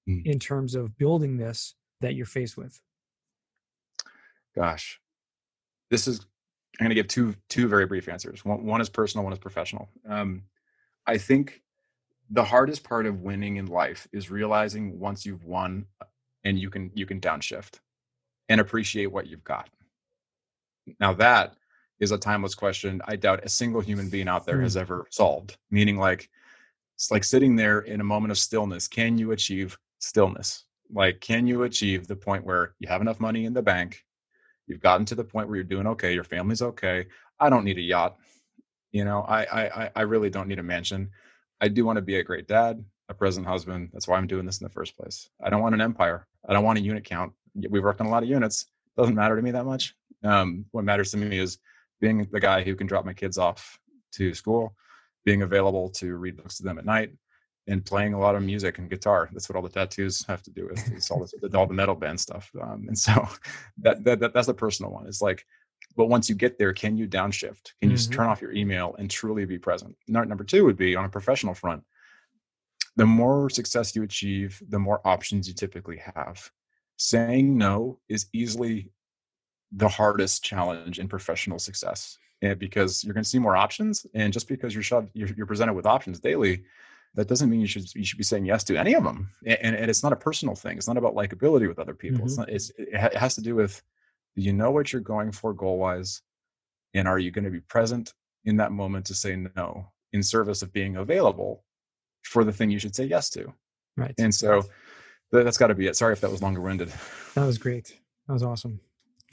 mm. 0.09 0.25
in 0.25 0.39
terms 0.39 0.75
of 0.75 0.97
building 0.97 1.37
this 1.37 1.75
that 2.01 2.15
you're 2.15 2.27
faced 2.27 2.57
with? 2.57 2.81
Gosh, 4.57 5.01
this 5.91 6.09
is, 6.09 6.21
I'm 6.81 6.87
going 6.87 6.91
to 6.91 6.95
give 6.95 7.09
two, 7.09 7.35
two 7.49 7.69
very 7.69 7.87
brief 7.87 8.09
answers. 8.09 8.45
One, 8.45 8.65
one 8.65 8.81
is 8.81 8.89
personal, 8.89 9.25
one 9.25 9.33
is 9.33 9.39
professional. 9.39 9.89
Um, 10.09 10.43
I 11.07 11.19
think 11.19 11.63
the 12.31 12.45
hardest 12.45 12.83
part 12.83 13.07
of 13.07 13.21
winning 13.21 13.57
in 13.57 13.67
life 13.67 14.09
is 14.13 14.31
realizing 14.31 14.99
once 14.99 15.25
you've 15.25 15.45
won 15.45 15.87
and 16.45 16.59
you 16.59 16.71
can, 16.71 16.91
you 16.95 17.07
can 17.07 17.21
downshift 17.21 17.81
and 18.49 18.61
appreciate 18.61 19.07
what 19.07 19.27
you've 19.27 19.45
got. 19.45 19.69
Now 21.01 21.13
that 21.15 21.55
is 22.01 22.13
a 22.13 22.19
timeless 22.19 22.55
question 22.55 23.01
I 23.07 23.17
doubt 23.17 23.45
a 23.45 23.49
single 23.49 23.81
human 23.81 24.09
being 24.09 24.29
out 24.29 24.47
there 24.47 24.61
has 24.61 24.75
hmm. 24.75 24.81
ever 24.81 25.07
solved. 25.11 25.57
Meaning, 25.71 25.97
like, 25.97 26.31
it's 26.95 27.11
like 27.11 27.25
sitting 27.25 27.57
there 27.57 27.81
in 27.81 28.01
a 28.01 28.05
moment 28.05 28.33
of 28.33 28.39
stillness. 28.39 28.89
Can 28.89 29.19
you 29.19 29.33
achieve 29.33 29.79
stillness? 29.99 30.65
Like, 30.91 31.21
can 31.21 31.47
you 31.47 31.65
achieve 31.65 32.07
the 32.07 32.17
point 32.17 32.45
where 32.45 32.75
you 32.79 32.89
have 32.89 33.01
enough 33.01 33.21
money 33.21 33.45
in 33.45 33.53
the 33.53 33.63
bank? 33.63 34.05
You've 34.67 34.81
gotten 34.81 35.07
to 35.07 35.15
the 35.15 35.25
point 35.25 35.49
where 35.49 35.57
you're 35.57 35.65
doing 35.65 35.87
okay. 35.89 36.15
Your 36.15 36.25
family's 36.25 36.63
okay. 36.63 37.07
I 37.41 37.51
don't 37.51 37.65
need 37.65 37.79
a 37.79 37.83
yacht. 37.83 38.17
You 38.93 39.05
know, 39.05 39.23
I 39.23 39.43
I 39.43 39.91
I 39.95 40.03
really 40.03 40.31
don't 40.31 40.49
need 40.49 40.59
a 40.59 40.63
mansion. 40.63 41.11
I 41.61 41.69
do 41.69 41.85
want 41.85 41.97
to 41.97 42.03
be 42.03 42.17
a 42.17 42.25
great 42.25 42.47
dad, 42.47 42.85
a 43.09 43.15
present 43.15 43.47
husband. 43.47 43.91
That's 43.93 44.09
why 44.09 44.17
I'm 44.17 44.27
doing 44.27 44.47
this 44.47 44.61
in 44.61 44.65
the 44.65 44.73
first 44.73 44.97
place. 44.97 45.29
I 45.43 45.51
don't 45.51 45.63
want 45.63 45.75
an 45.75 45.81
empire. 45.81 46.27
I 46.49 46.55
don't 46.55 46.65
want 46.65 46.79
a 46.79 46.83
unit 46.83 47.05
count. 47.05 47.33
We've 47.55 47.83
worked 47.83 48.01
on 48.01 48.07
a 48.07 48.11
lot 48.11 48.23
of 48.23 48.29
units. 48.29 48.67
Doesn't 48.97 49.15
matter 49.15 49.37
to 49.37 49.43
me 49.43 49.51
that 49.53 49.67
much. 49.67 49.95
Um, 50.25 50.65
what 50.73 50.85
matters 50.85 51.11
to 51.13 51.17
me 51.17 51.39
is 51.39 51.59
being 52.01 52.27
the 52.33 52.41
guy 52.41 52.63
who 52.63 52.75
can 52.75 52.87
drop 52.87 53.05
my 53.05 53.13
kids 53.13 53.39
off 53.39 53.79
to 54.13 54.35
school, 54.35 54.75
being 55.25 55.43
available 55.43 55.91
to 55.91 56.17
read 56.17 56.37
books 56.37 56.57
to 56.57 56.63
them 56.63 56.79
at 56.79 56.85
night, 56.85 57.13
and 57.67 57.85
playing 57.85 58.15
a 58.15 58.19
lot 58.19 58.35
of 58.35 58.43
music 58.43 58.79
and 58.79 58.89
guitar. 58.89 59.29
That's 59.33 59.49
what 59.49 59.57
all 59.57 59.63
the 59.63 59.69
tattoos 59.69 60.25
have 60.27 60.43
to 60.45 60.51
do 60.51 60.67
with. 60.67 60.91
It's 60.93 61.11
all, 61.11 61.21
this, 61.21 61.35
all 61.55 61.67
the 61.67 61.75
metal 61.75 61.95
band 61.95 62.19
stuff. 62.19 62.51
Um, 62.61 62.87
and 62.89 62.99
so 62.99 63.13
that, 63.79 64.03
that, 64.05 64.21
that, 64.21 64.33
that's 64.33 64.47
the 64.47 64.55
personal 64.55 64.91
one. 64.91 65.07
It's 65.07 65.23
like, 65.23 65.45
but 65.97 66.07
once 66.07 66.29
you 66.29 66.35
get 66.35 66.59
there, 66.59 66.73
can 66.73 66.97
you 66.97 67.07
downshift? 67.07 67.73
Can 67.81 67.91
you 67.91 67.97
mm-hmm. 67.97 68.13
turn 68.13 68.27
off 68.27 68.41
your 68.41 68.53
email 68.53 68.95
and 68.99 69.11
truly 69.11 69.45
be 69.45 69.59
present? 69.59 69.97
Number 70.07 70.45
two 70.45 70.65
would 70.65 70.77
be 70.77 70.97
on 70.97 71.05
a 71.05 71.09
professional 71.09 71.55
front. 71.55 71.83
The 72.99 73.07
more 73.07 73.49
success 73.49 73.95
you 73.97 74.03
achieve, 74.03 74.63
the 74.69 74.79
more 74.79 75.01
options 75.05 75.49
you 75.49 75.55
typically 75.55 76.03
have. 76.15 76.51
Saying 76.97 77.57
no 77.57 78.01
is 78.09 78.27
easily 78.33 78.91
the 79.73 79.89
hardest 79.89 80.43
challenge 80.43 80.99
in 80.99 81.09
professional 81.09 81.59
success 81.59 82.19
and 82.43 82.53
eh, 82.53 82.55
because 82.55 83.05
you're 83.05 83.15
going 83.15 83.25
to 83.25 83.29
see 83.29 83.39
more 83.39 83.57
options 83.57 84.07
and 84.15 84.33
just 84.33 84.49
because 84.49 84.75
you're 84.75 84.83
shoved 84.83 85.11
you're, 85.13 85.29
you're, 85.37 85.47
presented 85.47 85.75
with 85.75 85.87
options 85.87 86.21
daily 86.21 86.65
that 87.15 87.29
doesn't 87.29 87.51
mean 87.51 87.61
you 87.61 87.67
should 87.67 87.95
you 87.95 88.05
should 88.05 88.19
be 88.19 88.25
saying 88.25 88.45
yes 88.45 88.65
to 88.65 88.77
any 88.77 88.95
of 88.95 89.05
them 89.05 89.29
and, 89.47 89.77
and 89.77 89.91
it's 89.91 90.03
not 90.03 90.13
a 90.13 90.17
personal 90.17 90.55
thing 90.55 90.77
it's 90.77 90.89
not 90.89 90.97
about 90.97 91.15
likability 91.15 91.69
with 91.69 91.79
other 91.79 91.95
people 91.95 92.19
mm-hmm. 92.19 92.27
it's 92.27 92.39
not 92.39 92.49
it's, 92.49 92.71
it 92.79 93.15
has 93.15 93.35
to 93.35 93.43
do 93.43 93.55
with 93.55 93.83
do 94.37 94.43
you 94.43 94.53
know 94.53 94.71
what 94.71 94.93
you're 94.93 95.03
going 95.03 95.33
for 95.33 95.53
goal 95.53 95.79
wise 95.79 96.23
and 96.95 97.07
are 97.07 97.19
you 97.19 97.31
going 97.31 97.45
to 97.45 97.51
be 97.51 97.61
present 97.61 98.15
in 98.45 98.57
that 98.57 98.73
moment 98.73 99.05
to 99.07 99.15
say 99.15 99.37
no 99.57 99.87
in 100.13 100.23
service 100.23 100.63
of 100.63 100.73
being 100.73 100.97
available 100.97 101.65
for 102.29 102.45
the 102.45 102.53
thing 102.53 102.71
you 102.71 102.79
should 102.79 102.95
say 102.95 103.05
yes 103.05 103.31
to 103.31 103.53
right 103.97 104.15
and 104.19 104.35
so 104.35 104.63
that's 105.33 105.59
got 105.59 105.69
to 105.69 105.75
be 105.75 105.87
it 105.87 105.97
sorry 105.97 106.13
if 106.13 106.21
that 106.21 106.31
was 106.31 106.43
longer 106.43 106.61
winded 106.61 106.93
that 107.35 107.45
was 107.45 107.59
great 107.59 107.99
that 108.27 108.33
was 108.33 108.43
awesome 108.43 108.81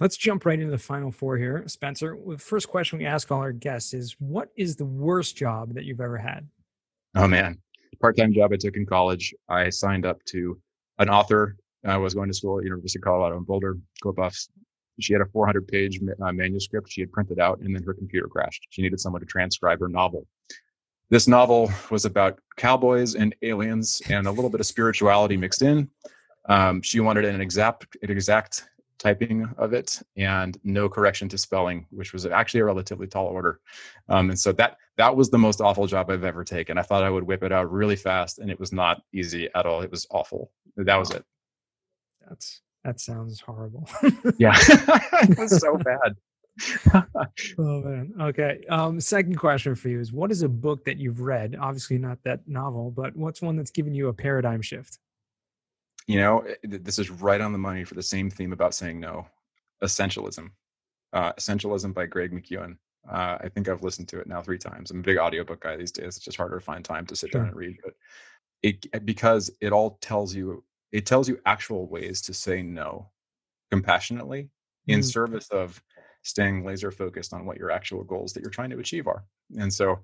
Let's 0.01 0.17
jump 0.17 0.45
right 0.45 0.59
into 0.59 0.71
the 0.71 0.77
final 0.77 1.09
four 1.09 1.37
here. 1.37 1.63
Spencer, 1.67 2.17
the 2.27 2.37
first 2.37 2.67
question 2.67 2.99
we 2.99 3.05
ask 3.05 3.31
all 3.31 3.39
our 3.39 3.53
guests 3.53 3.93
is 3.93 4.13
what 4.19 4.49
is 4.57 4.75
the 4.75 4.85
worst 4.85 5.37
job 5.37 5.73
that 5.73 5.85
you've 5.85 6.01
ever 6.01 6.17
had? 6.17 6.45
Oh, 7.15 7.27
man. 7.27 7.59
Part 8.01 8.17
time 8.17 8.33
job 8.33 8.51
I 8.51 8.57
took 8.57 8.75
in 8.75 8.85
college. 8.85 9.33
I 9.47 9.69
signed 9.69 10.05
up 10.05 10.21
to 10.25 10.59
an 10.99 11.09
author. 11.09 11.55
I 11.85 11.95
was 11.95 12.13
going 12.13 12.27
to 12.27 12.33
school 12.33 12.57
at 12.57 12.65
University 12.65 12.99
of 12.99 13.03
Colorado 13.03 13.37
in 13.37 13.43
Boulder, 13.43 13.77
Go 14.01 14.11
Buffs. 14.11 14.49
She 14.99 15.13
had 15.13 15.21
a 15.21 15.25
400 15.27 15.65
page 15.65 16.01
uh, 16.21 16.31
manuscript 16.33 16.91
she 16.91 16.99
had 16.99 17.11
printed 17.13 17.39
out, 17.39 17.59
and 17.59 17.73
then 17.73 17.83
her 17.83 17.93
computer 17.93 18.27
crashed. 18.27 18.67
She 18.71 18.81
needed 18.81 18.99
someone 18.99 19.21
to 19.21 19.25
transcribe 19.25 19.79
her 19.79 19.87
novel. 19.87 20.27
This 21.15 21.29
novel 21.29 21.71
was 21.91 22.03
about 22.03 22.41
cowboys 22.57 23.15
and 23.15 23.33
aliens 23.41 24.01
and 24.09 24.27
a 24.27 24.31
little 24.31 24.49
bit 24.49 24.59
of 24.59 24.65
spirituality 24.65 25.37
mixed 25.37 25.61
in. 25.61 25.89
Um, 26.49 26.81
she 26.81 26.99
wanted 26.99 27.23
an 27.23 27.39
exact, 27.39 27.95
an 28.01 28.11
exact 28.11 28.67
typing 28.99 29.49
of 29.57 29.71
it 29.71 30.01
and 30.17 30.59
no 30.65 30.89
correction 30.89 31.29
to 31.29 31.37
spelling, 31.37 31.87
which 31.89 32.11
was 32.11 32.25
actually 32.25 32.59
a 32.59 32.65
relatively 32.65 33.07
tall 33.07 33.27
order. 33.27 33.61
Um, 34.09 34.29
and 34.29 34.37
so 34.37 34.51
that 34.51 34.75
that 34.97 35.15
was 35.15 35.29
the 35.29 35.37
most 35.37 35.61
awful 35.61 35.87
job 35.87 36.09
I've 36.09 36.25
ever 36.25 36.43
taken. 36.43 36.77
I 36.77 36.81
thought 36.81 37.01
I 37.01 37.09
would 37.09 37.23
whip 37.23 37.43
it 37.43 37.53
out 37.53 37.71
really 37.71 37.95
fast, 37.95 38.39
and 38.39 38.51
it 38.51 38.59
was 38.59 38.73
not 38.73 39.01
easy 39.13 39.47
at 39.55 39.65
all. 39.65 39.79
It 39.83 39.91
was 39.91 40.05
awful. 40.11 40.51
That 40.75 40.97
was 40.97 41.11
it. 41.11 41.23
That's 42.27 42.59
that 42.83 42.99
sounds 42.99 43.39
horrible. 43.39 43.87
yeah, 44.37 44.53
it 44.59 45.37
was 45.37 45.61
so 45.61 45.77
bad. 45.85 46.17
oh 46.93 47.81
man. 47.81 48.13
Okay. 48.19 48.63
Um, 48.69 48.99
second 49.01 49.35
question 49.35 49.75
for 49.75 49.89
you 49.89 49.99
is: 49.99 50.13
What 50.13 50.31
is 50.31 50.41
a 50.41 50.49
book 50.49 50.85
that 50.85 50.97
you've 50.97 51.21
read? 51.21 51.55
Obviously, 51.59 51.97
not 51.97 52.19
that 52.23 52.47
novel, 52.47 52.91
but 52.91 53.15
what's 53.15 53.41
one 53.41 53.55
that's 53.55 53.71
given 53.71 53.93
you 53.93 54.07
a 54.07 54.13
paradigm 54.13 54.61
shift? 54.61 54.99
you 56.07 56.19
know 56.19 56.39
eh, 56.39 56.55
this 56.63 56.99
is 56.99 57.09
right 57.09 57.41
on 57.41 57.51
the 57.51 57.57
money 57.57 57.83
for 57.83 57.95
the 57.95 58.03
same 58.03 58.29
theme 58.29 58.53
about 58.53 58.73
saying 58.73 58.99
no 58.99 59.25
essentialism 59.83 60.49
uh, 61.13 61.33
essentialism 61.33 61.93
by 61.93 62.05
greg 62.05 62.31
mckeown 62.31 62.77
uh, 63.09 63.37
i 63.41 63.49
think 63.49 63.67
i've 63.67 63.83
listened 63.83 64.07
to 64.07 64.19
it 64.19 64.27
now 64.27 64.41
three 64.41 64.57
times 64.57 64.91
i'm 64.91 64.99
a 64.99 65.03
big 65.03 65.17
audiobook 65.17 65.61
guy 65.61 65.75
these 65.75 65.91
days 65.91 66.15
it's 66.15 66.25
just 66.25 66.37
harder 66.37 66.59
to 66.59 66.65
find 66.65 66.83
time 66.83 67.05
to 67.05 67.15
sit 67.15 67.31
sure. 67.31 67.41
down 67.41 67.49
and 67.49 67.57
read 67.57 67.77
but 67.83 67.93
it 68.63 68.85
eh, 68.93 68.99
because 68.99 69.49
it 69.61 69.71
all 69.71 69.97
tells 70.01 70.33
you 70.33 70.63
it 70.91 71.05
tells 71.05 71.27
you 71.27 71.39
actual 71.45 71.87
ways 71.87 72.21
to 72.21 72.33
say 72.33 72.61
no 72.61 73.09
compassionately 73.71 74.49
in 74.87 74.99
mm. 74.99 75.03
service 75.03 75.49
of 75.49 75.81
staying 76.25 76.65
laser 76.65 76.91
focused 76.91 77.33
on 77.33 77.45
what 77.45 77.57
your 77.57 77.71
actual 77.71 78.03
goals 78.03 78.33
that 78.33 78.41
you're 78.41 78.49
trying 78.49 78.71
to 78.71 78.79
achieve 78.79 79.07
are. 79.07 79.23
And 79.59 79.71
so 79.71 79.99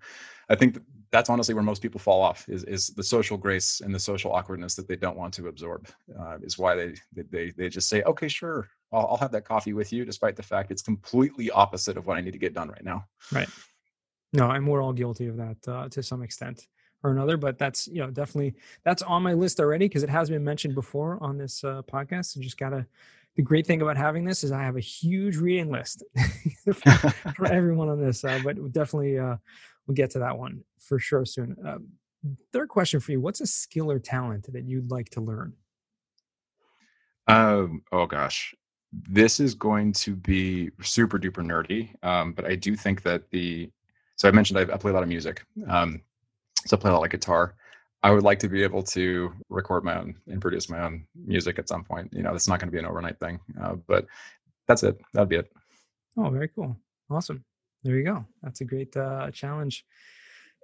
I 0.50 0.56
think 0.56 0.80
that's 1.12 1.30
honestly 1.30 1.56
where 1.56 1.64
most 1.64 1.82
people 1.82 2.00
fall 2.00 2.22
off 2.22 2.48
is, 2.48 2.64
is 2.64 2.88
the 2.90 3.04
social 3.04 3.38
grace 3.38 3.82
and 3.82 3.94
the 3.94 4.00
social 4.00 4.32
awkwardness 4.32 4.76
that 4.76 4.88
they 4.88 4.96
don't 4.96 5.18
want 5.18 5.34
to 5.34 5.48
absorb 5.48 5.90
uh, 6.18 6.38
is 6.42 6.58
why 6.58 6.76
they, 6.76 6.94
they, 7.32 7.52
they 7.52 7.70
just 7.70 7.90
say, 7.90 8.04
okay, 8.04 8.28
sure. 8.28 8.70
I'll, 8.94 9.08
I'll 9.08 9.18
have 9.18 9.32
that 9.32 9.46
coffee 9.46 9.74
with 9.74 9.92
you, 9.92 10.06
despite 10.06 10.36
the 10.36 10.44
fact 10.44 10.72
it's 10.72 10.82
completely 10.82 11.50
opposite 11.50 11.98
of 11.98 12.06
what 12.06 12.18
I 12.18 12.22
need 12.22 12.34
to 12.34 12.40
get 12.40 12.54
done 12.54 12.70
right 12.70 12.86
now. 12.86 13.06
Right. 13.32 13.50
No, 14.32 14.48
I'm 14.48 14.66
we're 14.66 14.84
all 14.84 14.94
guilty 14.94 15.28
of 15.28 15.38
that 15.38 15.58
uh, 15.68 15.90
to 15.90 16.04
some 16.04 16.22
extent 16.22 16.68
or 17.04 17.10
another, 17.10 17.36
but 17.36 17.58
that's, 17.58 17.88
you 17.88 18.00
know, 18.00 18.12
definitely 18.12 18.54
that's 18.86 19.02
on 19.02 19.24
my 19.24 19.34
list 19.34 19.60
already 19.60 19.88
because 19.88 20.04
it 20.04 20.10
has 20.10 20.30
been 20.30 20.44
mentioned 20.44 20.76
before 20.76 21.18
on 21.20 21.38
this 21.38 21.64
uh, 21.64 21.82
podcast. 21.92 22.26
So 22.26 22.42
just 22.42 22.60
got 22.60 22.70
to 22.70 22.86
the 23.36 23.42
great 23.42 23.66
thing 23.66 23.82
about 23.82 23.98
having 23.98 24.26
this 24.26 24.44
is 24.44 24.52
I 24.52 24.64
have 24.64 24.76
a 24.76 24.82
huge 24.82 25.38
reading 25.38 25.72
list 25.72 26.04
for, 26.64 26.74
for, 26.74 27.46
everyone 27.52 27.90
on 27.90 28.00
this, 28.00 28.24
uh, 28.24 28.40
but 28.44 28.56
definitely 28.72 29.18
uh, 29.18 29.38
we'll 29.88 29.96
get 29.96 30.10
to 30.12 30.20
that 30.20 30.38
one 30.38 30.64
for 30.80 31.00
sure 31.00 31.26
soon. 31.26 31.56
Uh, 31.66 31.78
third 32.52 32.70
question 32.70 33.00
for 33.00 33.12
you: 33.12 33.22
What's 33.22 33.42
a 33.42 33.48
skill 33.48 33.92
or 33.92 34.00
talent 34.00 34.52
that 34.52 34.66
you'd 34.66 34.92
like 34.92 35.10
to 35.12 35.22
learn? 35.22 35.54
Um. 37.28 37.84
Oh 37.92 38.06
gosh, 38.06 38.54
this 38.92 39.40
is 39.40 39.56
going 39.56 39.94
to 39.94 40.16
be 40.16 40.72
super 40.82 41.18
duper 41.18 41.46
nerdy. 41.46 41.94
Um, 42.04 42.34
but 42.34 42.46
I 42.46 42.56
do 42.56 42.76
think 42.76 43.04
that 43.04 43.30
the 43.32 43.70
so 44.18 44.28
I 44.28 44.32
mentioned 44.32 44.60
I, 44.60 44.74
I 44.74 44.78
play 44.78 44.92
a 44.92 44.94
lot 44.94 45.04
of 45.04 45.10
music. 45.10 45.46
Um, 45.68 46.02
so 46.66 46.78
I 46.78 46.80
play 46.80 46.92
a 46.92 46.94
lot 46.94 47.04
of 47.04 47.10
guitar. 47.10 47.56
I 48.04 48.12
would 48.12 48.24
like 48.24 48.40
to 48.40 48.50
be 48.50 48.64
able 48.64 48.84
to 48.84 49.32
record 49.50 49.84
my 49.84 50.00
own 50.00 50.16
and 50.28 50.42
produce 50.42 50.70
my 50.70 50.84
own 50.84 51.06
music 51.16 51.60
at 51.60 51.70
some 51.70 51.84
point. 51.84 52.12
You 52.12 52.24
know, 52.24 52.34
it's 52.34 52.48
not 52.48 52.60
going 52.60 52.68
to 52.68 52.72
be 52.72 52.80
an 52.80 52.86
overnight 52.86 53.20
thing, 53.20 53.40
uh, 53.62 53.76
but 53.88 54.06
that's 54.68 54.84
it. 54.84 55.00
That'd 55.14 55.30
be 55.30 55.36
it. 55.38 55.52
Oh, 56.18 56.30
very 56.30 56.48
cool. 56.48 56.76
Awesome. 57.10 57.44
There 57.84 57.96
you 57.96 58.04
go. 58.04 58.26
That's 58.42 58.62
a 58.62 58.66
great 58.66 58.96
uh, 58.98 59.30
challenge 59.32 59.86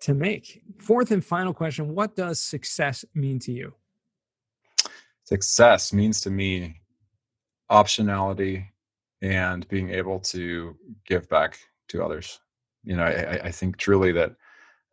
to 0.01 0.13
make. 0.13 0.61
Fourth 0.79 1.11
and 1.11 1.23
final 1.23 1.53
question 1.53 1.93
What 1.93 2.15
does 2.15 2.39
success 2.39 3.05
mean 3.13 3.39
to 3.39 3.51
you? 3.51 3.73
Success 5.23 5.93
means 5.93 6.21
to 6.21 6.31
me 6.31 6.81
optionality 7.69 8.65
and 9.21 9.67
being 9.67 9.89
able 9.89 10.19
to 10.19 10.75
give 11.05 11.27
back 11.29 11.59
to 11.89 12.03
others. 12.03 12.39
You 12.83 12.95
know, 12.95 13.03
I, 13.03 13.41
I 13.45 13.51
think 13.51 13.77
truly 13.77 14.11
that 14.13 14.35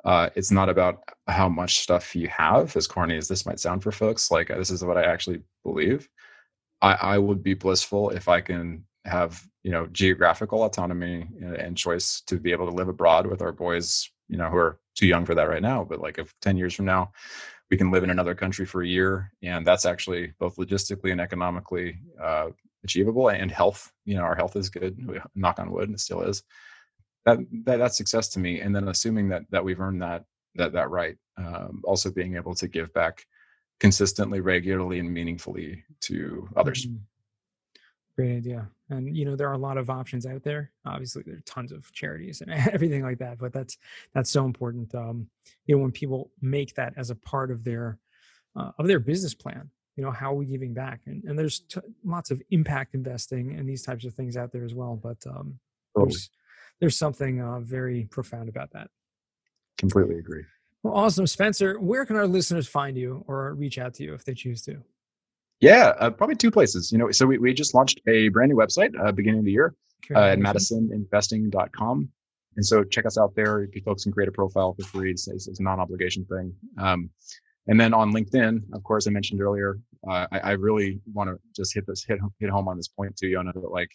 uh, 0.05 0.29
it's 0.35 0.51
not 0.51 0.69
about 0.69 1.03
how 1.29 1.49
much 1.49 1.81
stuff 1.81 2.15
you 2.15 2.29
have, 2.29 2.77
as 2.77 2.87
corny 2.87 3.17
as 3.17 3.27
this 3.27 3.47
might 3.47 3.61
sound 3.61 3.83
for 3.83 3.91
folks. 3.91 4.31
Like, 4.31 4.49
this 4.49 4.71
is 4.71 4.85
what 4.85 4.99
I 4.99 5.05
actually 5.05 5.41
believe. 5.63 6.09
I, 6.83 6.93
I 6.93 7.19
would 7.19 7.43
be 7.43 7.55
blissful 7.55 8.11
if 8.11 8.29
I 8.29 8.41
can 8.41 8.85
have, 9.07 9.43
you 9.63 9.71
know, 9.71 9.87
geographical 9.87 10.65
autonomy 10.65 11.27
and 11.41 11.77
choice 11.77 12.21
to 12.27 12.39
be 12.39 12.53
able 12.53 12.69
to 12.69 12.75
live 12.75 12.89
abroad 12.89 13.27
with 13.27 13.41
our 13.41 13.53
boys, 13.53 14.11
you 14.29 14.37
know, 14.37 14.51
who 14.51 14.57
are 14.57 14.79
too 14.95 15.07
young 15.07 15.25
for 15.25 15.35
that 15.35 15.49
right 15.49 15.63
now. 15.63 15.85
But 15.85 16.01
like, 16.01 16.19
if 16.19 16.35
10 16.43 16.59
years 16.59 16.75
from 16.75 16.85
now, 16.85 17.13
we 17.71 17.79
can 17.79 17.91
live 17.91 18.05
in 18.05 18.11
another 18.11 18.35
country 18.35 18.67
for 18.67 18.83
a 18.83 18.87
year, 18.87 19.33
and 19.43 19.67
that's 19.67 19.87
actually 19.87 20.35
both 20.39 20.57
logistically 20.57 21.13
and 21.13 21.21
economically 21.21 21.99
uh, 22.23 22.51
achievable. 22.85 23.31
And 23.31 23.51
health, 23.51 23.91
you 24.05 24.17
know, 24.17 24.23
our 24.23 24.37
health 24.37 24.55
is 24.55 24.69
good. 24.69 24.99
Knock 25.35 25.59
on 25.59 25.71
wood, 25.71 25.89
and 25.89 25.95
it 25.95 26.01
still 26.01 26.21
is 26.21 26.43
that, 27.27 27.39
that 27.65 27.79
that's 27.79 27.97
success 27.97 28.29
to 28.29 28.39
me 28.39 28.61
and 28.61 28.75
then 28.75 28.89
assuming 28.89 29.29
that 29.29 29.43
that 29.51 29.65
we've 29.65 29.81
earned 29.81 30.03
that 30.03 30.25
that 30.55 30.73
that 30.73 30.91
right 30.91 31.17
um, 31.37 31.83
also 31.85 32.11
being 32.11 32.37
able 32.37 32.55
to 32.55 32.69
give 32.69 32.93
back 32.93 33.25
consistently 33.81 34.41
regularly 34.41 34.99
and 34.99 35.13
meaningfully 35.13 35.83
to 36.01 36.49
others 36.57 36.87
mm-hmm. 36.87 36.97
great 38.17 38.37
idea 38.37 38.69
and 38.91 39.17
you 39.17 39.25
know 39.25 39.35
there 39.35 39.49
are 39.49 39.55
a 39.55 39.59
lot 39.59 39.79
of 39.79 39.91
options 39.91 40.27
out 40.27 40.43
there 40.43 40.71
obviously 40.87 41.23
there 41.27 41.37
are 41.37 41.43
tons 41.47 41.73
of 41.73 41.91
charities 41.93 42.41
and 42.41 42.51
everything 42.73 43.03
like 43.03 43.19
that 43.19 43.39
but 43.39 43.53
that's 43.53 43.79
that's 44.15 44.31
so 44.31 44.45
important 44.45 44.95
um, 44.95 45.27
you 45.67 45.75
know 45.75 45.83
when 45.83 45.93
people 45.93 46.31
make 46.41 46.75
that 46.75 46.93
as 46.97 47.11
a 47.11 47.17
part 47.17 47.51
of 47.51 47.65
their 47.65 47.99
uh, 48.57 48.71
of 48.79 48.87
their 48.87 49.01
business 49.01 49.35
plan 49.35 49.69
you 49.97 50.05
know 50.05 50.11
how 50.11 50.33
are 50.33 50.37
we 50.37 50.47
giving 50.47 50.75
back 50.75 51.01
and, 51.07 51.25
and 51.25 51.39
there's 51.39 51.61
t- 51.61 51.81
lots 52.05 52.31
of 52.31 52.41
impact 52.51 52.95
investing 52.95 53.57
and 53.59 53.69
these 53.69 53.83
types 53.83 54.05
of 54.05 54.15
things 54.15 54.37
out 54.37 54.53
there 54.53 54.65
as 54.65 54.75
well 54.75 54.99
but 55.03 55.19
um, 55.27 55.59
totally. 55.97 56.13
there's 56.13 56.31
there's 56.81 56.97
something 56.97 57.41
uh, 57.41 57.61
very 57.61 58.07
profound 58.11 58.49
about 58.49 58.71
that. 58.73 58.89
Completely 59.79 60.19
agree. 60.19 60.45
Well, 60.83 60.95
awesome, 60.95 61.27
Spencer. 61.27 61.79
Where 61.81 62.05
can 62.05 62.17
our 62.17 62.27
listeners 62.27 62.69
find 62.69 62.97
you 62.97 63.25
or 63.27 63.55
reach 63.55 63.79
out 63.79 63.95
to 63.95 64.05
you 64.05 64.15
if 64.15 64.25
they 64.25 64.35
choose 64.35 64.63
to? 64.63 64.83
Yeah, 65.61 65.95
uh, 65.99 66.11
probably 66.11 66.37
two 66.37 66.51
places. 66.51 66.93
You 66.93 66.99
know, 66.99 67.11
so 67.11 67.27
we, 67.27 67.39
we 67.39 67.55
just 67.55 67.75
launched 67.75 68.01
a 68.07 68.29
brand 68.29 68.51
new 68.51 68.57
website 68.57 68.93
uh, 69.03 69.13
beginning 69.13 69.41
of 69.41 69.45
the 69.47 69.53
year 69.53 69.75
uh, 70.15 70.19
at 70.21 70.39
madisoninvesting.com. 70.39 72.09
And 72.57 72.65
so 72.65 72.85
check 72.85 73.07
us 73.07 73.19
out 73.19 73.35
there. 73.35 73.67
You 73.73 73.83
folks 73.83 74.05
can 74.05 74.13
create 74.13 74.29
a 74.29 74.33
profile 74.33 74.75
for 74.79 74.87
free. 74.87 75.11
It's, 75.11 75.27
it's 75.27 75.59
a 75.59 75.63
non-obligation 75.63 76.25
thing. 76.27 76.55
Um, 76.79 77.11
and 77.67 77.81
then 77.81 77.95
on 77.95 78.13
LinkedIn, 78.13 78.63
of 78.75 78.83
course, 78.85 79.07
I 79.07 79.11
mentioned 79.11 79.41
earlier, 79.41 79.79
uh, 80.07 80.27
I, 80.31 80.39
I, 80.41 80.51
really 80.53 81.01
want 81.13 81.31
to 81.31 81.39
just 81.57 81.75
hit 81.75 81.87
this 81.87 82.05
hit 82.05 82.19
hit 82.39 82.51
home 82.51 82.69
on 82.69 82.77
this 82.77 82.89
point 82.89 83.17
too, 83.17 83.29
Yona. 83.29 83.55
That 83.55 83.71
like 83.71 83.89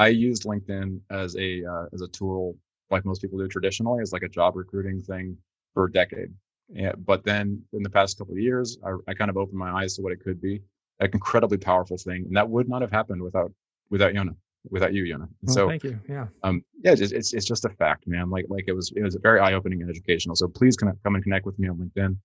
I 0.00 0.08
used 0.08 0.44
LinkedIn 0.44 0.98
as 1.10 1.36
a 1.36 1.62
uh, 1.62 1.86
as 1.92 2.00
a 2.00 2.08
tool, 2.08 2.56
like 2.90 3.04
most 3.04 3.20
people 3.20 3.38
do 3.38 3.46
traditionally, 3.48 4.00
as 4.00 4.12
like 4.14 4.22
a 4.22 4.30
job 4.30 4.56
recruiting 4.56 4.98
thing 5.02 5.36
for 5.74 5.84
a 5.84 5.92
decade. 5.92 6.30
Yeah, 6.72 6.92
but 6.96 7.22
then 7.22 7.62
in 7.74 7.82
the 7.82 7.90
past 7.90 8.16
couple 8.16 8.32
of 8.32 8.40
years, 8.40 8.78
I, 8.82 8.92
I 9.10 9.12
kind 9.14 9.28
of 9.28 9.36
opened 9.36 9.58
my 9.58 9.70
eyes 9.70 9.94
to 9.96 10.02
what 10.02 10.12
it 10.12 10.20
could 10.24 10.40
be. 10.40 10.62
An 11.00 11.10
incredibly 11.12 11.58
powerful 11.58 11.98
thing, 11.98 12.24
and 12.26 12.34
that 12.34 12.48
would 12.48 12.66
not 12.66 12.80
have 12.80 12.90
happened 12.90 13.20
without 13.22 13.52
without 13.90 14.14
Yona, 14.14 14.34
without 14.70 14.94
you, 14.94 15.04
Yona. 15.04 15.28
Well, 15.42 15.54
so 15.54 15.68
thank 15.68 15.84
you. 15.84 16.00
Yeah. 16.08 16.28
Um. 16.44 16.64
Yeah. 16.82 16.92
It's, 16.92 17.12
it's 17.12 17.34
it's 17.34 17.46
just 17.52 17.66
a 17.66 17.70
fact, 17.82 18.04
man. 18.06 18.30
Like 18.30 18.46
like 18.48 18.64
it 18.68 18.72
was 18.72 18.90
it 18.96 19.02
was 19.02 19.16
very 19.16 19.40
eye 19.40 19.52
opening 19.52 19.82
and 19.82 19.90
educational. 19.90 20.34
So 20.34 20.48
please 20.48 20.76
connect, 20.76 21.02
come 21.04 21.14
and 21.14 21.22
connect 21.22 21.44
with 21.44 21.58
me 21.58 21.68
on 21.68 21.76
LinkedIn. 21.76 22.16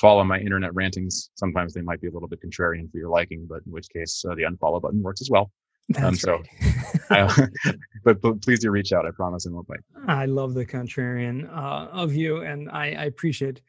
Follow 0.00 0.22
my 0.22 0.38
internet 0.38 0.72
rantings. 0.74 1.30
Sometimes 1.34 1.74
they 1.74 1.82
might 1.82 2.00
be 2.00 2.08
a 2.08 2.12
little 2.12 2.28
bit 2.28 2.40
contrarian 2.46 2.90
for 2.92 2.98
your 2.98 3.08
liking, 3.08 3.46
but 3.48 3.60
in 3.66 3.72
which 3.72 3.88
case 3.88 4.24
uh, 4.28 4.36
the 4.36 4.42
unfollow 4.42 4.80
button 4.80 5.02
works 5.02 5.20
as 5.20 5.30
well. 5.30 5.50
Um, 5.96 6.14
That's 6.14 6.24
right. 6.26 7.36
so, 7.36 7.46
but, 8.04 8.20
but, 8.20 8.40
please 8.40 8.60
do 8.60 8.70
reach 8.70 8.92
out. 8.92 9.06
I 9.06 9.10
promise 9.10 9.46
I 9.46 9.50
won't 9.50 9.66
bite. 9.66 9.80
I 10.06 10.24
love 10.26 10.54
the 10.54 10.64
contrarian 10.64 11.46
uh, 11.50 11.88
of 11.92 12.14
you, 12.14 12.38
and 12.38 12.70
I, 12.70 12.92
I, 12.92 13.04
appreciate 13.04 13.60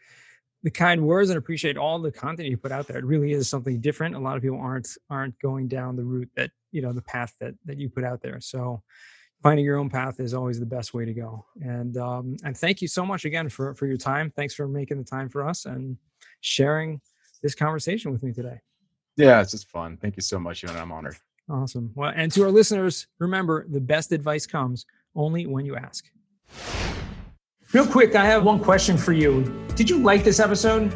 the 0.63 0.71
kind 0.71 1.05
words 1.05 1.29
and 1.29 1.37
appreciate 1.37 1.77
all 1.77 1.99
the 1.99 2.11
content 2.11 2.49
you 2.49 2.57
put 2.57 2.71
out 2.71 2.87
there. 2.87 2.97
It 2.97 3.05
really 3.05 3.33
is 3.33 3.49
something 3.49 3.81
different. 3.81 4.15
A 4.15 4.19
lot 4.19 4.37
of 4.37 4.41
people 4.41 4.59
aren't 4.59 4.87
aren't 5.09 5.37
going 5.39 5.67
down 5.67 5.95
the 5.95 6.03
route 6.03 6.29
that 6.35 6.51
you 6.71 6.81
know 6.81 6.93
the 6.93 7.01
path 7.01 7.33
that 7.39 7.53
that 7.65 7.77
you 7.77 7.89
put 7.89 8.03
out 8.03 8.21
there. 8.21 8.39
So 8.39 8.81
finding 9.43 9.65
your 9.65 9.77
own 9.77 9.89
path 9.89 10.19
is 10.19 10.33
always 10.33 10.59
the 10.59 10.65
best 10.65 10.93
way 10.93 11.05
to 11.05 11.13
go. 11.13 11.45
And 11.61 11.97
um, 11.97 12.37
and 12.43 12.57
thank 12.57 12.81
you 12.81 12.87
so 12.87 13.05
much 13.05 13.25
again 13.25 13.49
for 13.49 13.75
for 13.75 13.85
your 13.85 13.97
time. 13.97 14.31
Thanks 14.31 14.55
for 14.55 14.67
making 14.67 14.97
the 14.97 15.03
time 15.03 15.29
for 15.29 15.47
us 15.47 15.65
and 15.65 15.97
sharing 16.41 17.01
this 17.43 17.53
conversation 17.53 18.11
with 18.11 18.23
me 18.23 18.33
today. 18.33 18.59
Yeah, 19.17 19.41
it's 19.41 19.51
just 19.51 19.69
fun. 19.69 19.97
Thank 19.97 20.15
you 20.15 20.21
so 20.21 20.39
much, 20.39 20.63
and 20.63 20.71
I'm 20.71 20.91
honored. 20.91 21.17
Awesome. 21.49 21.91
Well, 21.95 22.11
and 22.15 22.31
to 22.31 22.43
our 22.43 22.51
listeners, 22.51 23.07
remember 23.19 23.67
the 23.69 23.79
best 23.79 24.11
advice 24.11 24.47
comes 24.47 24.85
only 25.15 25.45
when 25.45 25.65
you 25.65 25.75
ask. 25.75 26.05
Real 27.73 27.85
quick, 27.85 28.15
I 28.15 28.25
have 28.25 28.43
one 28.43 28.59
question 28.59 28.97
for 28.97 29.13
you. 29.13 29.43
Did 29.75 29.89
you 29.89 29.99
like 29.99 30.23
this 30.23 30.39
episode? 30.39 30.93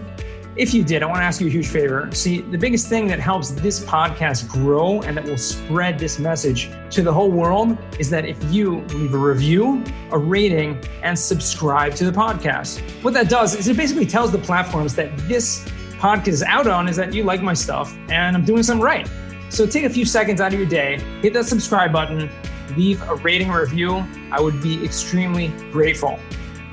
If 0.55 0.73
you 0.73 0.83
did, 0.83 1.03
I 1.03 1.05
want 1.05 1.19
to 1.19 1.23
ask 1.23 1.39
you 1.39 1.47
a 1.47 1.49
huge 1.49 1.67
favor. 1.67 2.09
See, 2.11 2.41
the 2.41 2.57
biggest 2.57 2.89
thing 2.89 3.07
that 3.07 3.19
helps 3.19 3.51
this 3.51 3.79
podcast 3.85 4.49
grow 4.49 5.01
and 5.03 5.15
that 5.15 5.23
will 5.23 5.37
spread 5.37 5.99
this 5.99 6.19
message 6.19 6.69
to 6.91 7.01
the 7.01 7.13
whole 7.13 7.31
world 7.31 7.77
is 7.99 8.09
that 8.09 8.25
if 8.25 8.41
you 8.51 8.81
leave 8.87 9.13
a 9.13 9.17
review, 9.17 9.83
a 10.11 10.17
rating, 10.17 10.81
and 11.03 11.17
subscribe 11.17 11.95
to 11.95 12.05
the 12.05 12.11
podcast. 12.11 12.81
What 13.03 13.13
that 13.13 13.29
does 13.29 13.55
is 13.55 13.67
it 13.67 13.77
basically 13.77 14.05
tells 14.05 14.31
the 14.31 14.39
platforms 14.39 14.95
that 14.95 15.15
this 15.29 15.63
podcast 15.97 16.27
is 16.29 16.43
out 16.43 16.67
on 16.67 16.87
is 16.87 16.95
that 16.95 17.13
you 17.13 17.23
like 17.23 17.41
my 17.41 17.53
stuff 17.53 17.95
and 18.09 18.35
I'm 18.35 18.43
doing 18.43 18.63
something 18.63 18.83
right. 18.83 19.09
So 19.49 19.65
take 19.65 19.83
a 19.83 19.89
few 19.89 20.05
seconds 20.05 20.41
out 20.41 20.53
of 20.53 20.59
your 20.59 20.69
day, 20.69 20.99
hit 21.21 21.33
that 21.33 21.45
subscribe 21.45 21.91
button, 21.91 22.29
leave 22.77 23.01
a 23.01 23.15
rating 23.15 23.49
or 23.49 23.61
review. 23.61 24.05
I 24.31 24.39
would 24.39 24.61
be 24.61 24.83
extremely 24.85 25.49
grateful. 25.71 26.19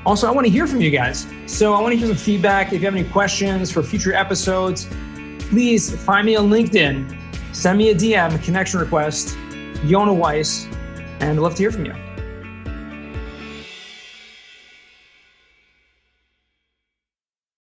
Also, 0.05 0.27
I 0.27 0.31
want 0.31 0.45
to 0.45 0.51
hear 0.51 0.67
from 0.67 0.79
you 0.79 0.91
guys. 0.91 1.27
So 1.47 1.73
I 1.73 1.81
want 1.81 1.91
to 1.93 1.97
hear 1.97 2.07
some 2.07 2.15
feedback. 2.15 2.67
If 2.67 2.81
you 2.81 2.85
have 2.85 2.95
any 2.95 3.09
questions 3.09 3.71
for 3.71 3.83
future 3.83 4.13
episodes, 4.13 4.87
please 5.49 6.01
find 6.03 6.25
me 6.25 6.35
on 6.35 6.49
LinkedIn, 6.49 7.17
send 7.53 7.77
me 7.77 7.89
a 7.89 7.95
DM, 7.95 8.41
connection 8.43 8.79
request, 8.79 9.35
Yona 9.83 10.15
Weiss, 10.15 10.67
and 11.19 11.31
I'd 11.31 11.37
love 11.37 11.55
to 11.55 11.63
hear 11.63 11.71
from 11.71 11.85
you. 11.85 12.06